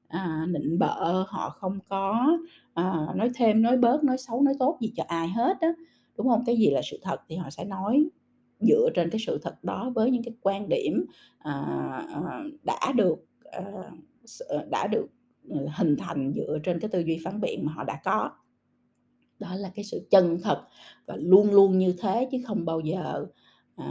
[0.08, 2.38] à, nịnh bợ họ không có
[2.76, 5.70] à, nói thêm nói bớt nói xấu nói tốt gì cho ai hết á.
[6.18, 8.10] Đúng không cái gì là sự thật thì họ sẽ nói
[8.60, 11.06] dựa trên cái sự thật đó với những cái quan điểm
[11.40, 11.54] à,
[12.14, 13.64] à, đã được à,
[14.72, 15.08] đã được
[15.50, 18.32] ừ, hình thành dựa trên cái tư duy phản biện mà họ đã có.
[19.40, 20.64] Đó là cái sự chân thật
[21.06, 23.26] và luôn luôn như thế chứ không bao giờ
[23.76, 23.88] à,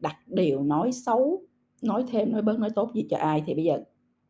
[0.00, 1.42] đặt điều nói xấu
[1.82, 3.42] nói thêm nói bớt nói tốt gì cho ai.
[3.46, 3.80] Thì bây giờ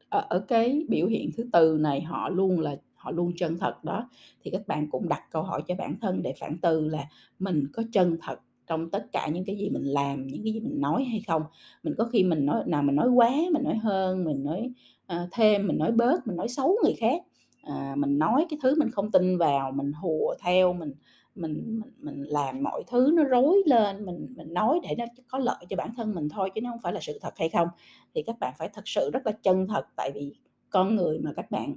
[0.09, 3.85] ở, ở cái biểu hiện thứ tư này họ luôn là họ luôn chân thật
[3.85, 4.09] đó
[4.43, 7.05] thì các bạn cũng đặt câu hỏi cho bản thân để phản tư là
[7.39, 10.61] mình có chân thật trong tất cả những cái gì mình làm những cái gì
[10.61, 11.43] mình nói hay không?
[11.83, 14.71] Mình có khi mình nói nào mình nói quá mình nói hơn mình nói
[15.13, 17.23] uh, thêm mình nói bớt mình nói xấu người khác.
[17.63, 20.93] À, mình nói cái thứ mình không tin vào mình hùa theo mình
[21.35, 25.39] mình mình mình làm mọi thứ nó rối lên mình mình nói để nó có
[25.39, 27.69] lợi cho bản thân mình thôi chứ nó không phải là sự thật hay không?
[28.15, 30.35] Thì các bạn phải thật sự rất là chân thật tại vì
[30.71, 31.75] con người mà các bạn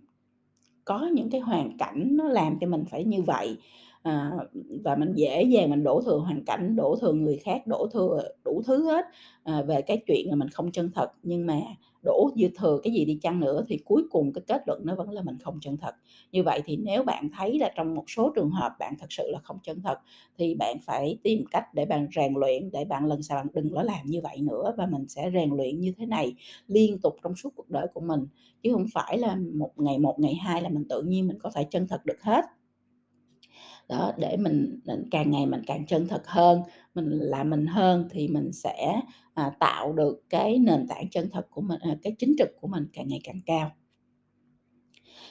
[0.85, 3.57] có những cái hoàn cảnh nó làm cho mình phải như vậy
[4.03, 4.31] à,
[4.83, 8.23] và mình dễ dàng mình đổ thừa hoàn cảnh đổ thừa người khác đổ thừa
[8.43, 9.05] đủ thứ hết
[9.43, 11.11] à, về cái chuyện là mình không chân thật.
[11.23, 11.59] Nhưng mà
[12.03, 14.95] đổ dư thừa cái gì đi chăng nữa thì cuối cùng cái kết luận nó
[14.95, 15.95] vẫn là mình không chân thật.
[16.31, 19.23] Như vậy thì nếu bạn thấy là trong một số trường hợp bạn thật sự
[19.31, 19.99] là không chân thật
[20.37, 23.73] thì bạn phải tìm cách để bạn rèn luyện để bạn lần sau bạn đừng
[23.73, 26.35] có làm như vậy nữa và mình sẽ rèn luyện như thế này
[26.67, 28.27] liên tục trong suốt cuộc đời của mình.
[28.63, 31.51] Chứ không phải là một ngày một ngày hai là mình tự nhiên mình có
[31.55, 32.45] thể chân thật được hết.
[33.89, 36.61] Đó để mình, mình càng ngày mình càng chân thật hơn
[36.95, 39.01] mình là mình hơn thì mình sẽ,
[39.33, 42.67] à, tạo được cái nền tảng chân thật của mình, à, cái chính trực của
[42.67, 43.71] mình càng ngày càng cao.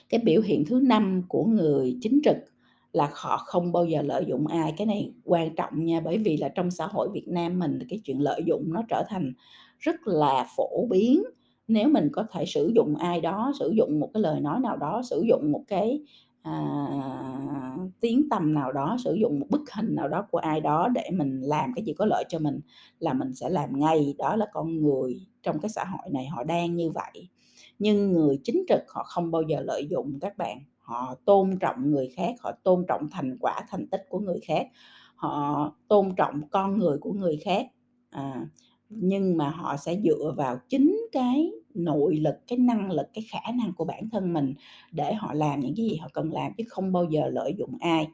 [0.08, 2.36] Cái biểu hiện thứ năm của người chính trực
[2.92, 6.36] là họ không bao giờ lợi dụng ai, cái này quan trọng nha, bởi vì
[6.36, 9.32] là trong xã hội Việt Nam mình cái chuyện lợi dụng nó trở thành
[9.78, 11.22] rất là phổ biến.
[11.68, 14.76] Nếu mình có thể sử dụng ai đó, sử dụng một cái lời nói nào
[14.76, 16.00] đó, sử dụng một cái,
[16.42, 16.52] à,
[18.00, 21.10] tiếng tầm nào đó, sử dụng một bức hình nào đó của ai đó để
[21.14, 22.60] mình làm cái gì có lợi cho mình
[22.98, 26.44] là mình sẽ làm ngay, đó là con người trong cái xã hội này họ
[26.44, 27.28] đang như vậy.
[27.78, 31.90] Nhưng người chính trực họ không bao giờ lợi dụng các bạn, họ tôn trọng
[31.90, 34.66] người khác, họ tôn trọng thành quả, thành tích của người khác,
[35.14, 37.66] họ tôn trọng con người của người khác,
[38.10, 38.46] à,
[38.88, 43.52] nhưng mà họ sẽ dựa vào chính cái nội lực, cái năng lực, cái khả
[43.58, 44.54] năng của bản thân mình
[44.92, 47.76] để họ làm những cái gì họ cần làm chứ không bao giờ lợi dụng
[47.80, 48.08] ai.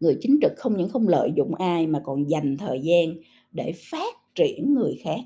[0.00, 3.08] Người chính trực không những không lợi dụng ai mà còn dành thời gian
[3.52, 5.20] để phát triển người khác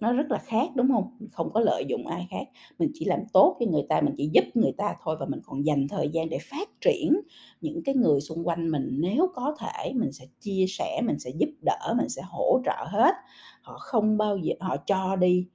[0.00, 2.44] nó rất là khác, đúng không Mình không có lợi dụng ai khác,
[2.78, 5.40] mình chỉ làm tốt cho người ta, mình chỉ giúp người ta thôi và mình
[5.44, 7.20] còn dành thời gian để phát triển
[7.60, 8.88] những cái người xung quanh mình.
[8.98, 12.84] Nếu có thể mình sẽ chia sẻ, mình sẽ giúp đỡ, mình sẽ hỗ trợ
[12.88, 13.14] hết.
[13.62, 15.46] Họ không bao giờ họ cho đi,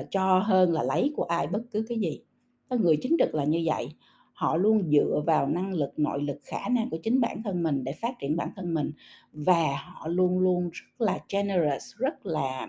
[0.00, 2.20] uh, cho hơn là lấy của ai bất cứ cái gì.
[2.70, 3.92] Các người chính trực là như vậy,
[4.32, 7.84] họ luôn dựa vào năng lực, nội lực, khả năng của chính bản thân mình
[7.84, 8.92] để phát triển bản thân mình.
[9.32, 12.68] Và họ luôn luôn rất là generous, rất là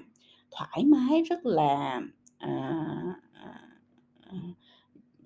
[0.52, 2.02] thoải mái, rất là,
[2.46, 3.16] uh,
[4.36, 4.56] uh,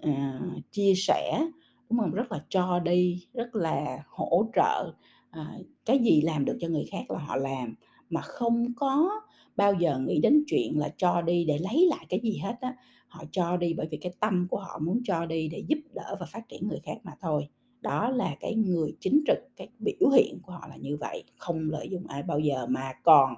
[0.10, 1.48] uh, chia sẻ,
[1.90, 2.12] đúng không?
[2.12, 4.94] Rất là cho đi, rất là hỗ trợ,
[5.40, 7.76] uh, cái gì làm được cho người khác là họ làm,
[8.10, 9.22] mà không có
[9.56, 12.76] bao giờ nghĩ đến chuyện là cho đi để lấy lại cái gì hết á.
[13.08, 16.16] Họ cho đi bởi vì cái tâm của họ muốn cho đi để giúp đỡ
[16.20, 17.48] và phát triển người khác mà thôi.
[17.82, 21.70] Đó là cái người chính trực, cái biểu hiện của họ là như vậy, không
[21.70, 23.34] lợi dụng ai bao giờ mà còn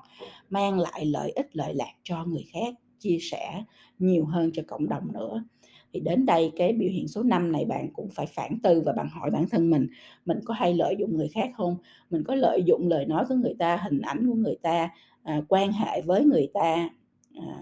[0.49, 3.63] mang lại lợi ích, lợi lạc cho người khác, chia sẻ
[3.99, 5.43] nhiều hơn cho cộng đồng nữa.
[5.93, 8.93] Thì đến đây cái biểu hiện số 5 này bạn cũng phải phản tư và
[8.93, 9.87] bạn hỏi bản thân mình,
[10.25, 11.77] mình có hay lợi dụng người khác không
[12.09, 14.89] Mình có lợi dụng lời nói của người ta, hình ảnh của người ta,
[15.23, 16.89] à, quan hệ với người ta,
[17.35, 17.61] à,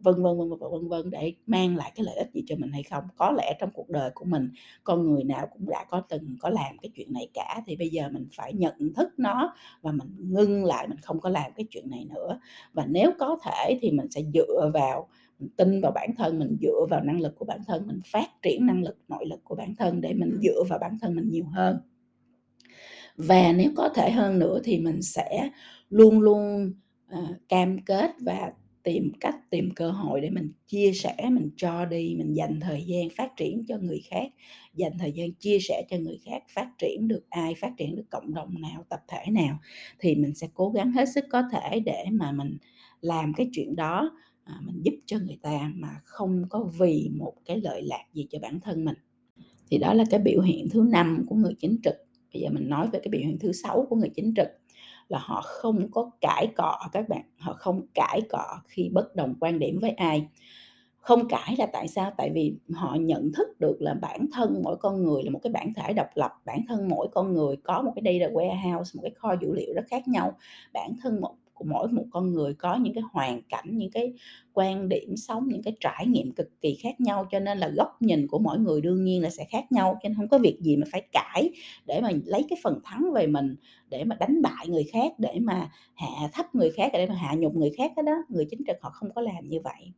[0.00, 2.72] vân vân, vân vân, vân vân để mang lại cái lợi ích gì cho mình
[2.72, 3.04] hay không?
[3.16, 4.50] Có lẽ trong cuộc đời của mình,
[4.84, 7.88] con người nào cũng đã có từng có làm cái chuyện này cả, thì bây
[7.88, 11.66] giờ mình phải nhận thức nó và mình ngưng lại, mình không có làm cái
[11.70, 12.38] chuyện này nữa.
[12.72, 15.08] Và nếu có thể thì mình sẽ dựa vào
[15.56, 18.66] tin vào bản thân mình, dựa vào năng lực của bản thân mình, phát triển
[18.66, 21.44] năng lực, nội lực của bản thân để mình dựa vào bản thân mình nhiều
[21.44, 21.78] hơn.
[23.16, 25.50] Và nếu có thể hơn nữa thì mình sẽ
[25.90, 26.72] luôn luôn,
[27.18, 28.52] uh, cam kết và
[28.82, 32.84] tìm cách, tìm cơ hội để mình chia sẻ, mình cho đi, mình dành thời
[32.86, 34.26] gian phát triển cho người khác,
[34.74, 38.04] dành thời gian chia sẻ cho người khác, phát triển được ai, phát triển được
[38.10, 39.58] cộng đồng nào, tập thể nào
[39.98, 42.56] thì mình sẽ cố gắng hết sức có thể để mà mình
[43.00, 44.10] làm cái chuyện đó,
[44.44, 48.26] à, mình giúp cho người ta mà không có vì một cái lợi lạc gì
[48.30, 48.96] cho bản thân mình.
[49.70, 51.94] Thì đó là cái biểu hiện thứ năm của người chính trực.
[52.32, 54.48] Bây giờ mình nói về cái biểu hiện thứ sáu của người chính trực
[55.08, 59.34] là họ không có cãi cọ các bạn, họ không cãi cọ khi bất đồng
[59.40, 60.28] quan điểm với ai.
[60.96, 62.12] Không cãi là tại sao?
[62.16, 65.52] Tại vì họ nhận thức được là bản thân mỗi con người là một cái
[65.52, 69.02] bản thể độc lập, bản thân mỗi con người có một cái data warehouse, một
[69.02, 70.36] cái kho dữ liệu rất khác nhau.
[70.72, 74.12] Bản thân một của mỗi một con người có những cái hoàn cảnh, những cái
[74.52, 78.02] quan điểm sống, những cái trải nghiệm cực kỳ khác nhau, cho nên là góc
[78.02, 80.58] nhìn của mỗi người đương nhiên là sẽ khác nhau, cho nên không có việc
[80.60, 81.50] gì mà phải cãi
[81.86, 83.56] để mà lấy cái phần thắng về mình,
[83.90, 87.34] để mà đánh bại người khác, để mà hạ thấp người khác, để mà hạ
[87.34, 88.16] nhục người khác hết đó.
[88.28, 89.92] Người chính trực họ không có làm như vậy.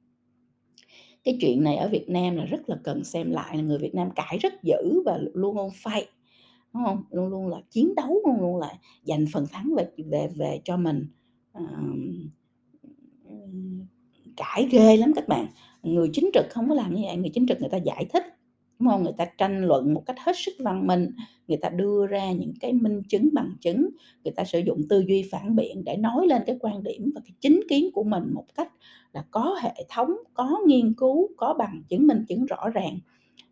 [1.24, 3.94] Cái chuyện này ở Việt Nam là rất là cần xem lại, là người Việt
[3.94, 6.04] Nam cãi rất dữ và luôn luôn fight,
[6.74, 10.28] đúng không Luôn luôn là chiến đấu, luôn luôn là giành phần thắng về về
[10.36, 11.06] về cho mình.
[14.36, 15.46] Cãi ghê lắm các bạn.
[15.82, 18.24] Người chính trực không có làm như vậy, người chính trực người ta giải thích,
[18.78, 21.10] đúng không Người ta tranh luận một cách hết sức văn minh,
[21.48, 23.88] người ta đưa ra những cái minh chứng, bằng chứng,
[24.24, 27.20] người ta sử dụng tư duy phản biện để nói lên cái quan điểm và
[27.24, 28.72] cái chính kiến của mình một cách
[29.12, 32.98] là có hệ thống, có nghiên cứu, có bằng chứng, minh chứng rõ ràng.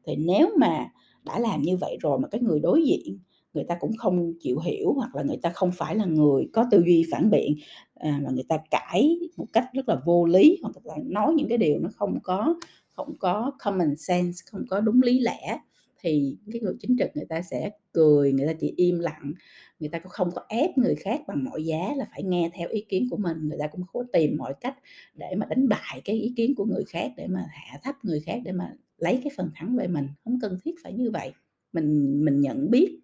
[0.07, 0.87] Thì nếu mà
[1.25, 3.19] đã làm như vậy rồi mà cái người đối diện
[3.55, 6.67] người ta cũng không chịu hiểu hoặc là người ta không phải là người có
[6.71, 7.57] tư duy phản biện
[7.95, 11.49] à, mà người ta cãi một cách rất là vô lý hoặc là nói những
[11.49, 12.55] cái điều nó không có
[12.93, 15.59] không có common sense không có đúng lý lẽ
[16.01, 19.33] thì cái người chính trực người ta sẽ cười người ta chỉ im lặng
[19.81, 22.69] người ta cũng không có ép người khác bằng mọi giá là phải nghe theo
[22.69, 24.75] ý kiến của mình người ta cũng cố tìm mọi cách
[25.15, 28.21] để mà đánh bại cái ý kiến của người khác để mà hạ thấp người
[28.21, 31.33] khác để mà lấy cái phần thắng về mình không cần thiết phải như vậy.
[31.73, 33.01] Mình mình nhận biết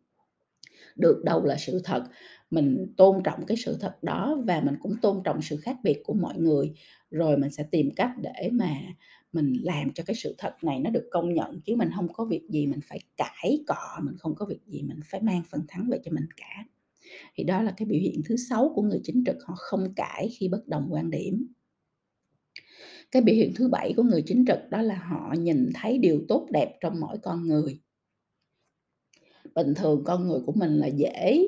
[0.97, 2.05] được đâu là sự thật.
[2.51, 6.03] Mình tôn trọng cái sự thật đó và mình cũng tôn trọng sự khác biệt
[6.05, 6.73] của mọi người.
[7.11, 8.77] Rồi mình sẽ tìm cách để mà
[9.33, 12.25] mình làm cho cái sự thật này nó được công nhận, chứ mình không có
[12.25, 15.61] việc gì mình phải cãi cọ, mình không có việc gì mình phải mang phần
[15.69, 16.65] thắng về cho mình cả.
[17.35, 20.29] Thì đó là cái biểu hiện thứ sáu của người chính trực, họ không cãi
[20.39, 21.47] khi bất đồng quan điểm.
[23.11, 26.25] Cái biểu hiện thứ bảy của người chính trực đó là họ nhìn thấy điều
[26.29, 27.81] tốt đẹp trong mỗi con người
[29.55, 31.47] bình thường con người của mình là dễ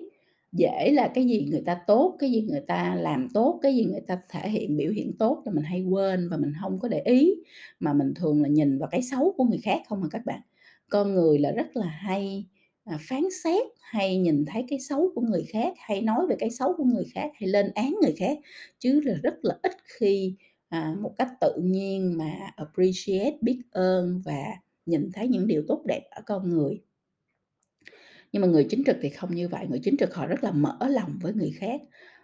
[0.52, 3.84] dễ là cái gì người ta tốt cái gì người ta làm tốt cái gì
[3.84, 6.88] người ta thể hiện biểu hiện tốt là mình hay quên và mình không có
[6.88, 7.34] để ý.
[7.80, 10.40] Mà mình thường là nhìn vào cái xấu của người khác không mà các bạn.
[10.88, 12.46] Con người là rất là hay
[12.84, 16.50] à, phán xét hay nhìn thấy cái xấu của người khác hay nói về cái
[16.50, 18.38] xấu của người khác hay lên án người khác.
[18.78, 20.34] Chứ là rất là ít khi
[20.68, 24.44] à, một cách tự nhiên mà appreciate biết ơn và
[24.86, 26.80] nhìn thấy những điều tốt đẹp ở con người
[28.32, 30.50] nhưng mà người chính trực thì không như vậy người chính trực họ rất là
[30.52, 31.80] mở lòng với người khác.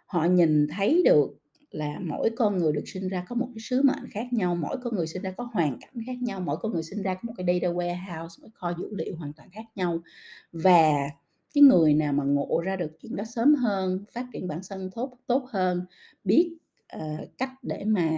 [0.07, 1.39] Họ nhìn thấy được
[1.71, 4.77] là mỗi con người được sinh ra có một cái sứ mệnh khác nhau mỗi
[4.83, 7.21] con người sinh ra có hoàn cảnh khác nhau mỗi con người sinh ra có
[7.23, 10.01] một cái data warehouse một kho dữ liệu hoàn toàn khác nhau.
[10.53, 10.93] Và
[11.55, 14.91] cái người nào mà ngộ ra được chuyện đó sớm hơn phát triển bản thân
[14.95, 15.87] tốt tốt hơn
[16.25, 16.57] biết
[16.97, 18.11] uh, cách để mà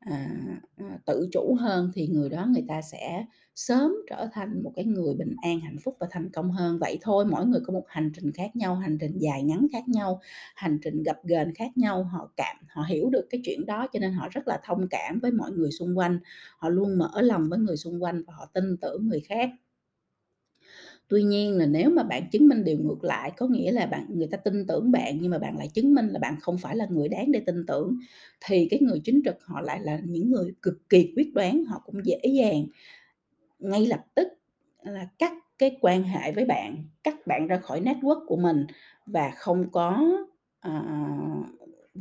[0.00, 0.30] à,
[0.76, 4.84] ờ, tự chủ hơn thì người đó người ta sẽ sớm trở thành một cái
[4.84, 6.78] người bình an hạnh phúc và thành công hơn.
[6.78, 9.88] Vậy thôi mỗi người có một hành trình khác nhau hành trình dài ngắn khác
[9.88, 10.20] nhau
[10.54, 12.04] hành trình gặp gền khác nhau.
[12.04, 15.18] Họ cảm họ hiểu được cái chuyện đó cho nên họ rất là thông cảm
[15.22, 16.18] với mọi người xung quanh.
[16.58, 19.50] Họ luôn mở lòng với người xung quanh và họ tin tưởng người khác
[21.08, 24.06] tuy nhiên là nếu mà bạn chứng minh điều ngược lại có nghĩa là bạn
[24.08, 26.76] người ta tin tưởng bạn nhưng mà bạn lại chứng minh là bạn không phải
[26.76, 27.98] là người đáng để tin tưởng
[28.46, 31.82] thì cái người chính trực họ lại là những người cực kỳ quyết đoán họ
[31.86, 32.66] cũng dễ dàng
[33.58, 34.28] ngay lập tức
[34.82, 38.66] là cắt cái quan hệ với bạn cắt bạn ra khỏi network của mình
[39.06, 40.08] và không có
[40.68, 41.46] uh,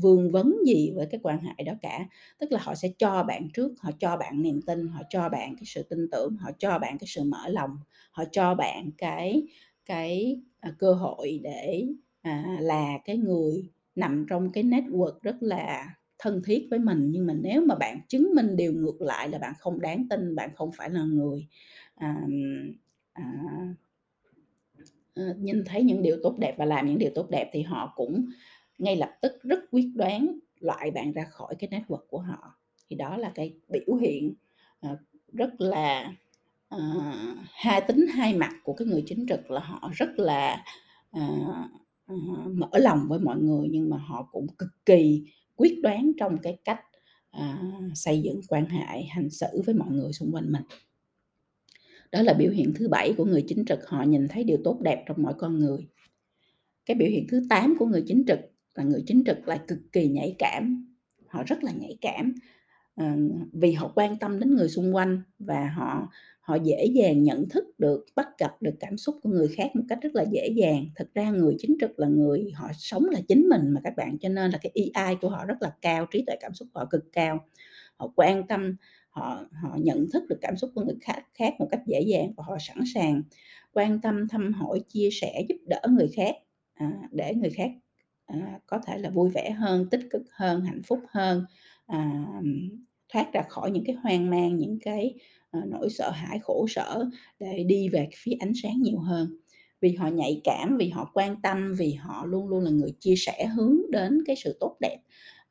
[0.02, 2.06] vương vấn gì với cái quan hệ đó cả.
[2.40, 5.56] Tức là họ sẽ cho bạn trước họ cho bạn niềm tin họ cho bạn
[5.56, 7.78] cái sự tin tưởng họ cho bạn cái sự mở lòng
[8.12, 9.48] họ cho bạn cái
[9.86, 11.86] cái à, cơ hội để
[12.22, 17.12] à, là cái người nằm trong cái network rất là thân thiết với mình.
[17.12, 20.36] Nhưng mà nếu mà bạn chứng minh điều ngược lại là bạn không đáng tin
[20.36, 21.48] bạn không phải là người
[21.96, 22.16] à,
[23.14, 23.74] à, à
[25.38, 28.26] nhìn thấy những điều tốt đẹp và làm những điều tốt đẹp thì họ cũng
[28.78, 32.60] ngay lập tức rất quyết đoán loại bạn ra khỏi cái network của họ.
[32.90, 34.34] Thì đó là cái biểu hiện
[34.92, 35.00] uh,
[35.34, 36.14] rất là
[36.76, 40.66] uh, hai tính hai mặt của cái người chính trực là họ rất là
[41.18, 41.56] uh,
[42.14, 45.24] uh, mở lòng với mọi người nhưng mà họ cũng cực kỳ
[45.56, 46.82] quyết đoán trong cái cách
[47.38, 50.64] uh, xây dựng quan hệ hành xử với mọi người xung quanh mình.
[52.12, 54.80] Đó là biểu hiện thứ bảy của người chính trực họ nhìn thấy điều tốt
[54.82, 55.88] đẹp trong mọi con người.
[56.86, 58.40] Cái biểu hiện thứ 8 của người chính trực
[58.78, 60.94] là người chính trực lại cực kỳ nhạy cảm.
[61.28, 62.36] Họ rất là nhạy cảm
[62.96, 63.06] ờ,
[63.54, 66.10] vì họ quan tâm đến người xung quanh và họ
[66.40, 69.84] họ dễ dàng nhận thức được bắt gặp được cảm xúc của người khác một
[69.90, 70.86] cách rất là dễ dàng.
[70.96, 74.18] Thực ra người chính trực là người họ sống là chính mình mà các bạn
[74.18, 76.80] cho nên là cái EI của họ rất là cao trí tuệ cảm xúc của
[76.80, 77.40] họ cực cao.
[77.98, 78.76] Họ quan tâm
[79.10, 82.34] họ họ nhận thức được cảm xúc của người khác khác một cách dễ dàng
[82.38, 83.24] và họ sẵn sàng
[83.74, 86.36] quan tâm thăm hỏi chia sẻ giúp đỡ người khác
[86.74, 87.72] à, để người khác
[88.28, 91.46] à, có thể là vui vẻ hơn tích cực hơn hạnh phúc hơn
[91.88, 92.26] à,
[93.14, 95.16] thoát ra khỏi những cái hoang mang những cái
[95.52, 97.06] à, nỗi sợ hãi khổ sở
[97.40, 99.38] để đi về phía ánh sáng nhiều hơn.
[99.82, 103.16] Vì họ nhạy cảm vì họ quan tâm vì họ luôn luôn là người chia
[103.18, 104.98] sẻ hướng đến cái sự tốt đẹp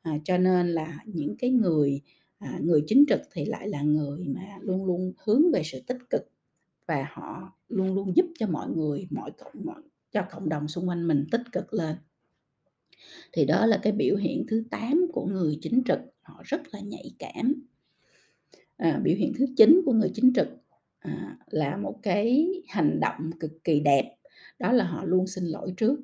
[0.01, 2.01] à, cho nên là những cái người
[2.39, 5.97] à, người chính trực thì lại là người mà luôn luôn hướng về sự tích
[6.09, 6.21] cực
[6.87, 10.89] và họ luôn luôn giúp cho mọi người mọi cộng mọi cho cộng đồng xung
[10.89, 11.95] quanh mình tích cực lên
[13.33, 16.79] thì đó là cái biểu hiện thứ 8 của người chính trực họ rất là
[16.79, 17.53] nhạy cảm.
[18.77, 20.47] À, biểu hiện thứ 9 của người chính trực
[20.99, 24.15] à, là một cái hành động cực kỳ đẹp
[24.59, 25.99] đó là họ luôn xin lỗi trước.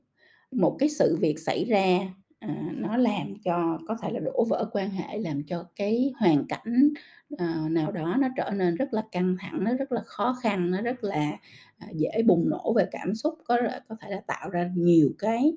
[0.52, 4.70] Một cái sự việc xảy ra à, nó làm cho có thể là đổ vỡ
[4.72, 6.90] quan hệ làm cho cái hoàn cảnh
[7.38, 10.72] à, nào đó nó trở nên rất là căng thẳng nó rất là khó khăn
[10.72, 11.32] nó rất là
[11.78, 13.58] à, dễ bùng nổ về cảm xúc có
[13.90, 15.54] có thể là tạo ra nhiều cái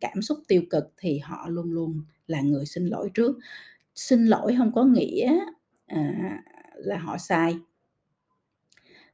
[0.00, 3.38] cảm xúc tiêu cực thì họ luôn luôn là người xin lỗi trước.
[3.94, 5.40] Xin lỗi không có nghĩa
[5.86, 6.42] à,
[6.76, 7.56] là họ sai.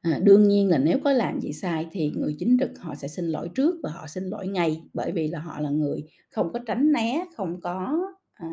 [0.03, 3.09] À, đương nhiên là nếu có làm gì sai thì người chính trực họ sẽ
[3.09, 6.53] xin lỗi trước và họ xin lỗi ngay bởi vì là họ là người không
[6.53, 7.99] có tránh né không có
[8.35, 8.49] à,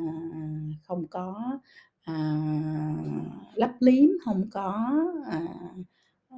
[0.84, 1.60] không có
[2.04, 2.41] à,
[3.54, 4.91] lấp liếm không có
[5.32, 5.41] à,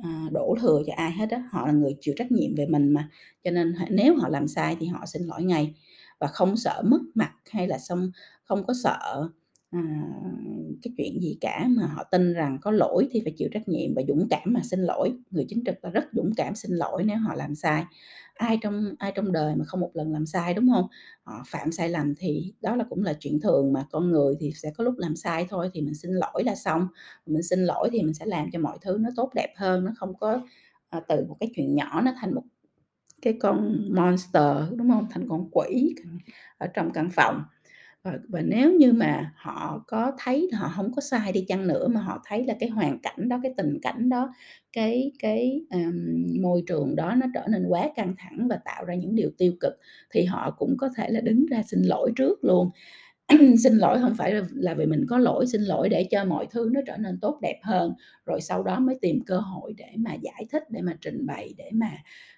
[0.04, 2.94] À, đổ thừa cho ai hết đó họ là người chịu trách nhiệm về mình
[2.94, 3.10] mà.
[3.44, 5.76] Cho nên nếu họ làm sai thì họ xin lỗi ngay.
[6.20, 8.12] Và không sợ mất mặt hay là xong
[8.44, 9.30] không có sợ
[9.72, 9.82] à,
[10.84, 13.94] cái chuyện gì cả mà họ tin rằng có lỗi thì phải chịu trách nhiệm
[13.96, 15.14] và dũng cảm mà xin lỗi.
[15.32, 17.84] Người chính trực là rất dũng cảm xin lỗi nếu họ làm sai
[18.38, 20.88] ai trong ai trong đời mà không một lần làm sai đúng không
[21.24, 24.36] họ ờ, phạm sai lầm thì đó là cũng là chuyện thường mà con người
[24.40, 26.88] thì sẽ có lúc làm sai thôi thì mình xin lỗi là xong.
[27.26, 29.92] Mình xin lỗi thì mình sẽ làm cho mọi thứ nó tốt đẹp hơn nó
[29.98, 30.42] không có
[30.90, 32.44] à, từ một cái chuyện nhỏ nó thành một
[33.22, 35.96] cái con monster đúng không thành con quỷ
[36.58, 37.44] ở trong căn phòng
[38.04, 41.88] và, và nếu như mà họ có thấy họ không có sai đi chăng nữa
[41.88, 44.34] mà họ thấy là cái hoàn cảnh đó cái tình cảnh đó
[44.74, 45.96] cái cái um,
[46.42, 49.54] môi trường đó nó trở nên quá căng thẳng và tạo ra những điều tiêu
[49.60, 49.74] cực
[50.14, 52.70] thì họ cũng có thể là đứng ra xin lỗi trước luôn.
[53.64, 56.70] xin lỗi không phải là vì mình có lỗi xin lỗi để cho mọi thứ
[56.74, 57.94] nó trở nên tốt đẹp hơn.
[58.26, 61.54] Rồi sau đó mới tìm cơ hội để mà giải thích để mà trình bày
[61.58, 61.92] để mà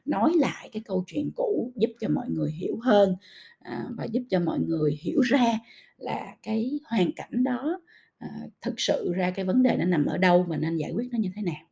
[0.05, 3.15] nói lại cái câu chuyện cũ giúp cho mọi người hiểu hơn.
[3.59, 5.59] À, và giúp cho mọi người hiểu ra
[5.97, 7.81] là cái hoàn cảnh đó
[8.17, 8.29] à,
[8.61, 11.19] thực sự ra cái vấn đề nó nằm ở đâu và nên giải quyết nó
[11.19, 11.65] như thế nào.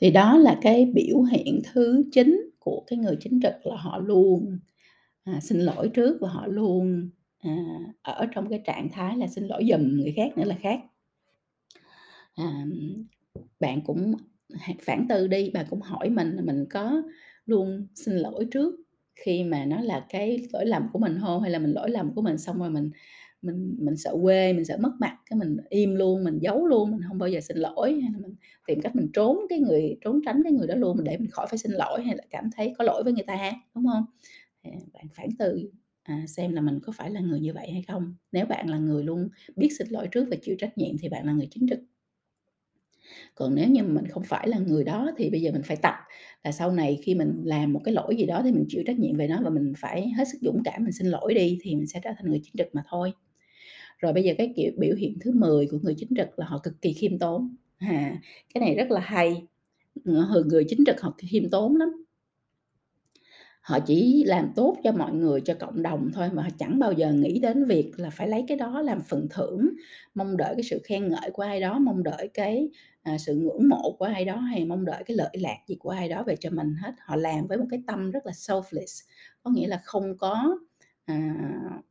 [0.00, 3.98] Thì đó là cái biểu hiện thứ chính của cái người chính trực là họ
[3.98, 4.58] luôn
[5.24, 7.10] à, xin lỗi trước và họ luôn
[7.46, 10.80] à, ở trong cái trạng thái là xin lỗi giùm người khác nữa là khác.
[12.34, 12.64] À,
[13.60, 14.14] bạn cũng
[14.82, 17.02] phản tư đi bạn cũng hỏi mình mình có
[17.46, 18.74] luôn xin lỗi trước
[19.14, 22.14] khi mà nó là cái lỗi lầm của mình không hay là mình lỗi lầm
[22.14, 22.90] của mình xong rồi mình
[23.42, 26.90] mình mình sợ quê mình sợ mất mặt cái mình im luôn mình giấu luôn
[26.90, 28.00] mình không bao giờ xin lỗi?
[28.02, 28.34] Hay là mình
[28.66, 31.46] tìm cách mình trốn cái người trốn tránh cái người đó luôn để mình khỏi
[31.50, 32.02] phải xin lỗi?
[32.02, 34.04] Hay là cảm thấy có lỗi với người ta đúng không
[34.62, 35.70] à, bạn phản từ
[36.06, 38.14] à, xem là mình có phải là người như vậy hay không.
[38.32, 41.26] Nếu bạn là người luôn biết xin lỗi trước và chịu trách nhiệm thì bạn
[41.26, 41.80] là người chính trực.
[43.34, 45.94] Còn nếu như mình không phải là người đó thì bây giờ mình phải tập
[46.44, 48.98] là sau này khi mình làm một cái lỗi gì đó thì mình chịu trách
[48.98, 51.74] nhiệm về nó và mình phải hết sức dũng cảm mình xin lỗi đi thì
[51.74, 53.12] mình sẽ trở thành người chính trực mà thôi.
[53.98, 56.60] Rồi bây giờ cái kiểu biểu hiện thứ 10 của người chính trực là họ
[56.62, 57.56] cực kỳ khiêm tốn.
[57.78, 58.20] À,
[58.54, 59.46] cái này rất là hay.
[60.46, 62.05] Người chính trực họ khiêm tốn lắm
[63.66, 66.92] họ chỉ làm tốt cho mọi người cho cộng đồng thôi mà họ chẳng bao
[66.92, 69.70] giờ nghĩ đến việc là phải lấy cái đó làm phần thưởng
[70.14, 72.68] mong đợi cái sự khen ngợi của ai đó mong đợi cái
[73.02, 75.90] à, sự ngưỡng mộ của ai đó hay mong đợi cái lợi lạc gì của
[75.90, 76.92] ai đó về cho mình hết.
[76.98, 79.08] Họ làm với một cái tâm rất là selfless
[79.42, 80.58] có nghĩa là không có
[81.04, 81.34] à,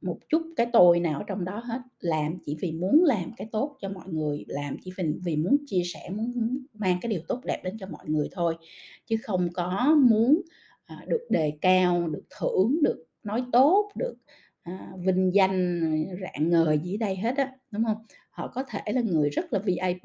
[0.02, 1.82] một chút cái tôi nào ở trong đó hết.
[2.00, 5.58] Làm chỉ vì muốn làm cái tốt cho mọi người làm chỉ vì vì muốn
[5.68, 8.58] chia sẻ muốn mang cái điều tốt đẹp đến cho mọi người thôi
[9.06, 10.42] chứ không có muốn
[10.86, 14.16] à, được đề cao được thưởng được nói tốt được
[14.64, 15.82] à, vinh danh
[16.22, 17.98] rạng ngời gì đây hết á đúng không?
[18.30, 20.04] Họ có thể là người rất là vip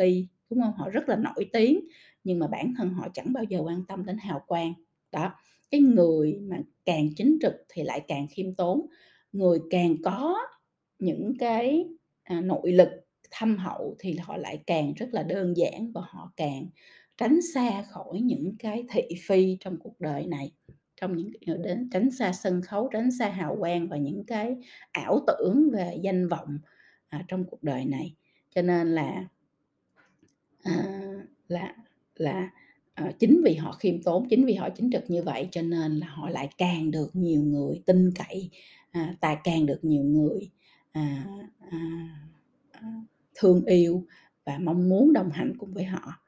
[0.50, 0.72] đúng không?
[0.76, 1.80] Họ rất là nổi tiếng
[2.24, 4.72] nhưng mà bản thân họ chẳng bao giờ quan tâm đến hào quang.
[5.12, 5.34] Đó
[5.70, 8.86] cái người mà càng chính trực thì lại càng khiêm tốn.
[9.32, 10.38] Người càng có
[10.98, 11.84] những cái
[12.22, 12.88] à, nội lực
[13.30, 16.66] thâm hậu thì họ lại càng rất là đơn giản và họ càng
[17.20, 20.52] tránh xa khỏi những cái thị phi trong cuộc đời này
[21.00, 24.56] trong những ờ, đến tránh xa sân khấu tránh xa hào quang và những cái
[24.92, 26.58] ảo tưởng về danh vọng
[27.08, 28.14] à, trong cuộc đời này.
[28.54, 29.24] Cho nên là
[30.62, 30.84] à,
[31.48, 31.74] là
[32.14, 32.50] là
[32.94, 35.96] à, chính vì họ khiêm tốn chính vì họ chính trực như vậy cho nên
[35.96, 38.50] là họ lại càng được nhiều người tin cậy
[38.90, 40.50] à, ta càng được nhiều người
[40.92, 41.24] à,
[41.70, 41.78] à,
[42.70, 42.80] à,
[43.34, 44.04] thương yêu
[44.44, 46.20] và mong muốn đồng hành cùng với họ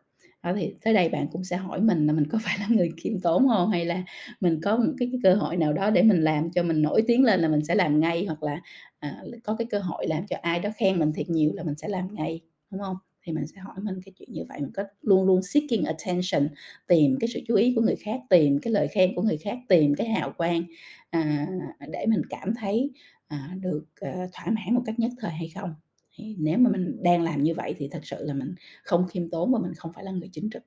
[0.43, 2.91] đó thì tới đây bạn cũng sẽ hỏi mình là mình có phải là người
[2.97, 3.71] khiêm tốn không?
[3.71, 4.03] Hay là
[4.41, 7.03] mình có một cái, cái cơ hội nào đó để mình làm cho mình nổi
[7.07, 8.61] tiếng lên là mình sẽ làm ngay hoặc là
[8.99, 11.75] à, có cái cơ hội làm cho ai đó khen mình thiệt nhiều là mình
[11.77, 12.41] sẽ làm ngay
[12.71, 12.97] đúng không?
[13.27, 16.49] Thì mình sẽ hỏi mình cái chuyện như vậy mình có luôn luôn seeking attention
[16.89, 19.59] tìm cái sự chú ý của người khác tìm cái lời khen của người khác
[19.69, 20.63] tìm cái hào quang
[21.11, 21.47] à,
[21.93, 22.91] để mình cảm thấy
[23.29, 25.82] à, được à, thỏa mãn một cách nhất thời hay không?
[26.19, 29.53] Nếu mà mình đang làm như vậy thì thật sự là mình không khiêm tốn
[29.53, 30.63] và mình không phải là người chính trực.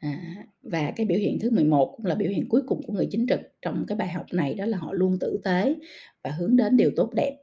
[0.00, 3.08] À, và cái biểu hiện thứ 11 cũng là biểu hiện cuối cùng của người
[3.10, 5.74] chính trực trong cái bài học này đó là họ luôn tử tế
[6.22, 7.36] và hướng đến điều tốt đẹp.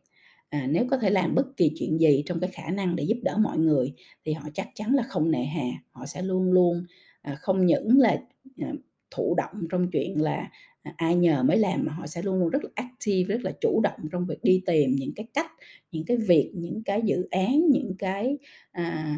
[0.49, 3.17] À, nếu có thể làm bất kỳ chuyện gì trong cái khả năng để giúp
[3.23, 3.93] đỡ mọi người
[4.25, 6.85] thì họ chắc chắn là không nề hà họ sẽ luôn luôn
[7.21, 8.17] à, không những là
[8.61, 8.71] à,
[9.11, 10.49] thụ động trong chuyện là
[10.87, 13.51] À, ai nhờ mới làm mà họ sẽ luôn luôn rất là active rất là
[13.61, 15.51] chủ động trong việc đi tìm những cái cách
[15.91, 18.37] những cái việc những cái dự án những cái
[18.71, 19.17] à,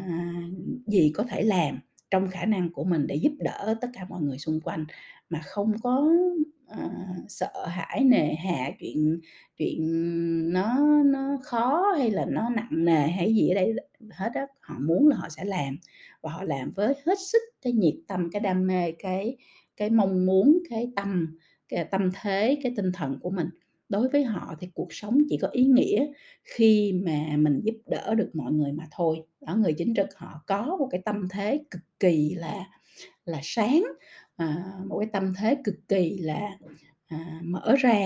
[0.86, 1.78] gì có thể làm
[2.10, 4.84] trong khả năng của mình để giúp đỡ tất cả mọi người xung quanh.
[5.30, 6.08] Mà không có
[6.68, 6.88] à,
[7.28, 9.20] sợ hãi nề hạ chuyện
[9.56, 9.78] chuyện
[10.52, 13.74] nó nó khó hay là nó nặng nề hay gì ở đây
[14.10, 14.46] hết á.
[14.60, 15.78] Họ muốn là họ sẽ làm
[16.20, 19.36] và họ làm với hết sức cái nhiệt tâm cái đam mê cái
[19.76, 21.36] cái mong muốn cái tâm
[21.70, 23.48] cái tâm thế cái tinh thần của mình
[23.88, 26.06] đối với họ thì cuộc sống chỉ có ý nghĩa
[26.44, 29.22] khi mà mình giúp đỡ được mọi người mà thôi.
[29.40, 32.66] Đó, người chính trực họ có một cái tâm thế cực kỳ là
[33.24, 33.84] là sáng,
[34.36, 36.58] à, một cái tâm thế cực kỳ là,
[37.06, 37.98] à, mở ra,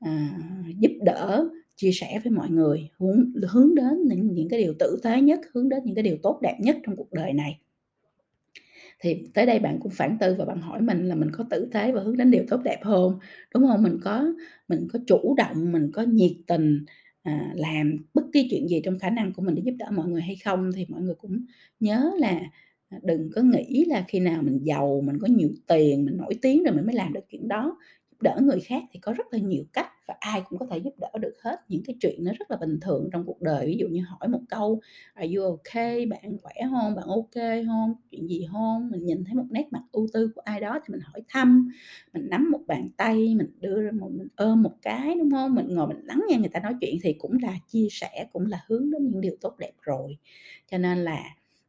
[0.00, 0.38] à,
[0.78, 5.00] giúp đỡ, chia sẻ với mọi người, hướng hướng đến những những cái điều tử
[5.02, 7.58] tế nhất, hướng đến những cái điều tốt đẹp nhất trong cuộc đời này.
[9.00, 11.68] Thì tới đây bạn cũng phản tư và bạn hỏi mình là mình có tử
[11.72, 13.18] tế và hướng đến điều tốt đẹp hơn
[13.54, 14.24] đúng không Mình có
[14.68, 16.84] mình có chủ động, mình có nhiệt tình,
[17.22, 20.08] à, làm bất kỳ chuyện gì trong khả năng của mình để giúp đỡ mọi
[20.08, 20.70] người hay không?
[20.76, 21.44] Thì mọi người cũng
[21.80, 22.40] nhớ là,
[22.88, 26.34] à, đừng có nghĩ là khi nào mình giàu, mình có nhiều tiền, mình nổi
[26.42, 27.76] tiếng rồi mình mới làm được chuyện đó.
[28.22, 30.94] Đỡ người khác thì có rất là nhiều cách và ai cũng có thể giúp
[30.98, 33.66] đỡ được hết, những cái chuyện nó rất là bình thường trong cuộc đời.
[33.66, 34.80] Ví dụ như hỏi một câu
[35.14, 37.34] "Are you okay?", "Bạn khỏe không "Bạn ok
[37.66, 40.80] không "Chuyện gì không mình nhìn thấy một nét mặt ưu tư của ai đó
[40.86, 41.68] thì mình hỏi thăm,
[42.12, 45.54] mình nắm một bàn tay, mình đưa ra một mình ôm một cái, đúng không
[45.54, 48.46] Mình ngồi mình lắng nghe người ta nói chuyện thì cũng là chia sẻ, cũng
[48.46, 50.16] là hướng đến những điều tốt đẹp rồi.
[50.70, 51.18] Cho nên là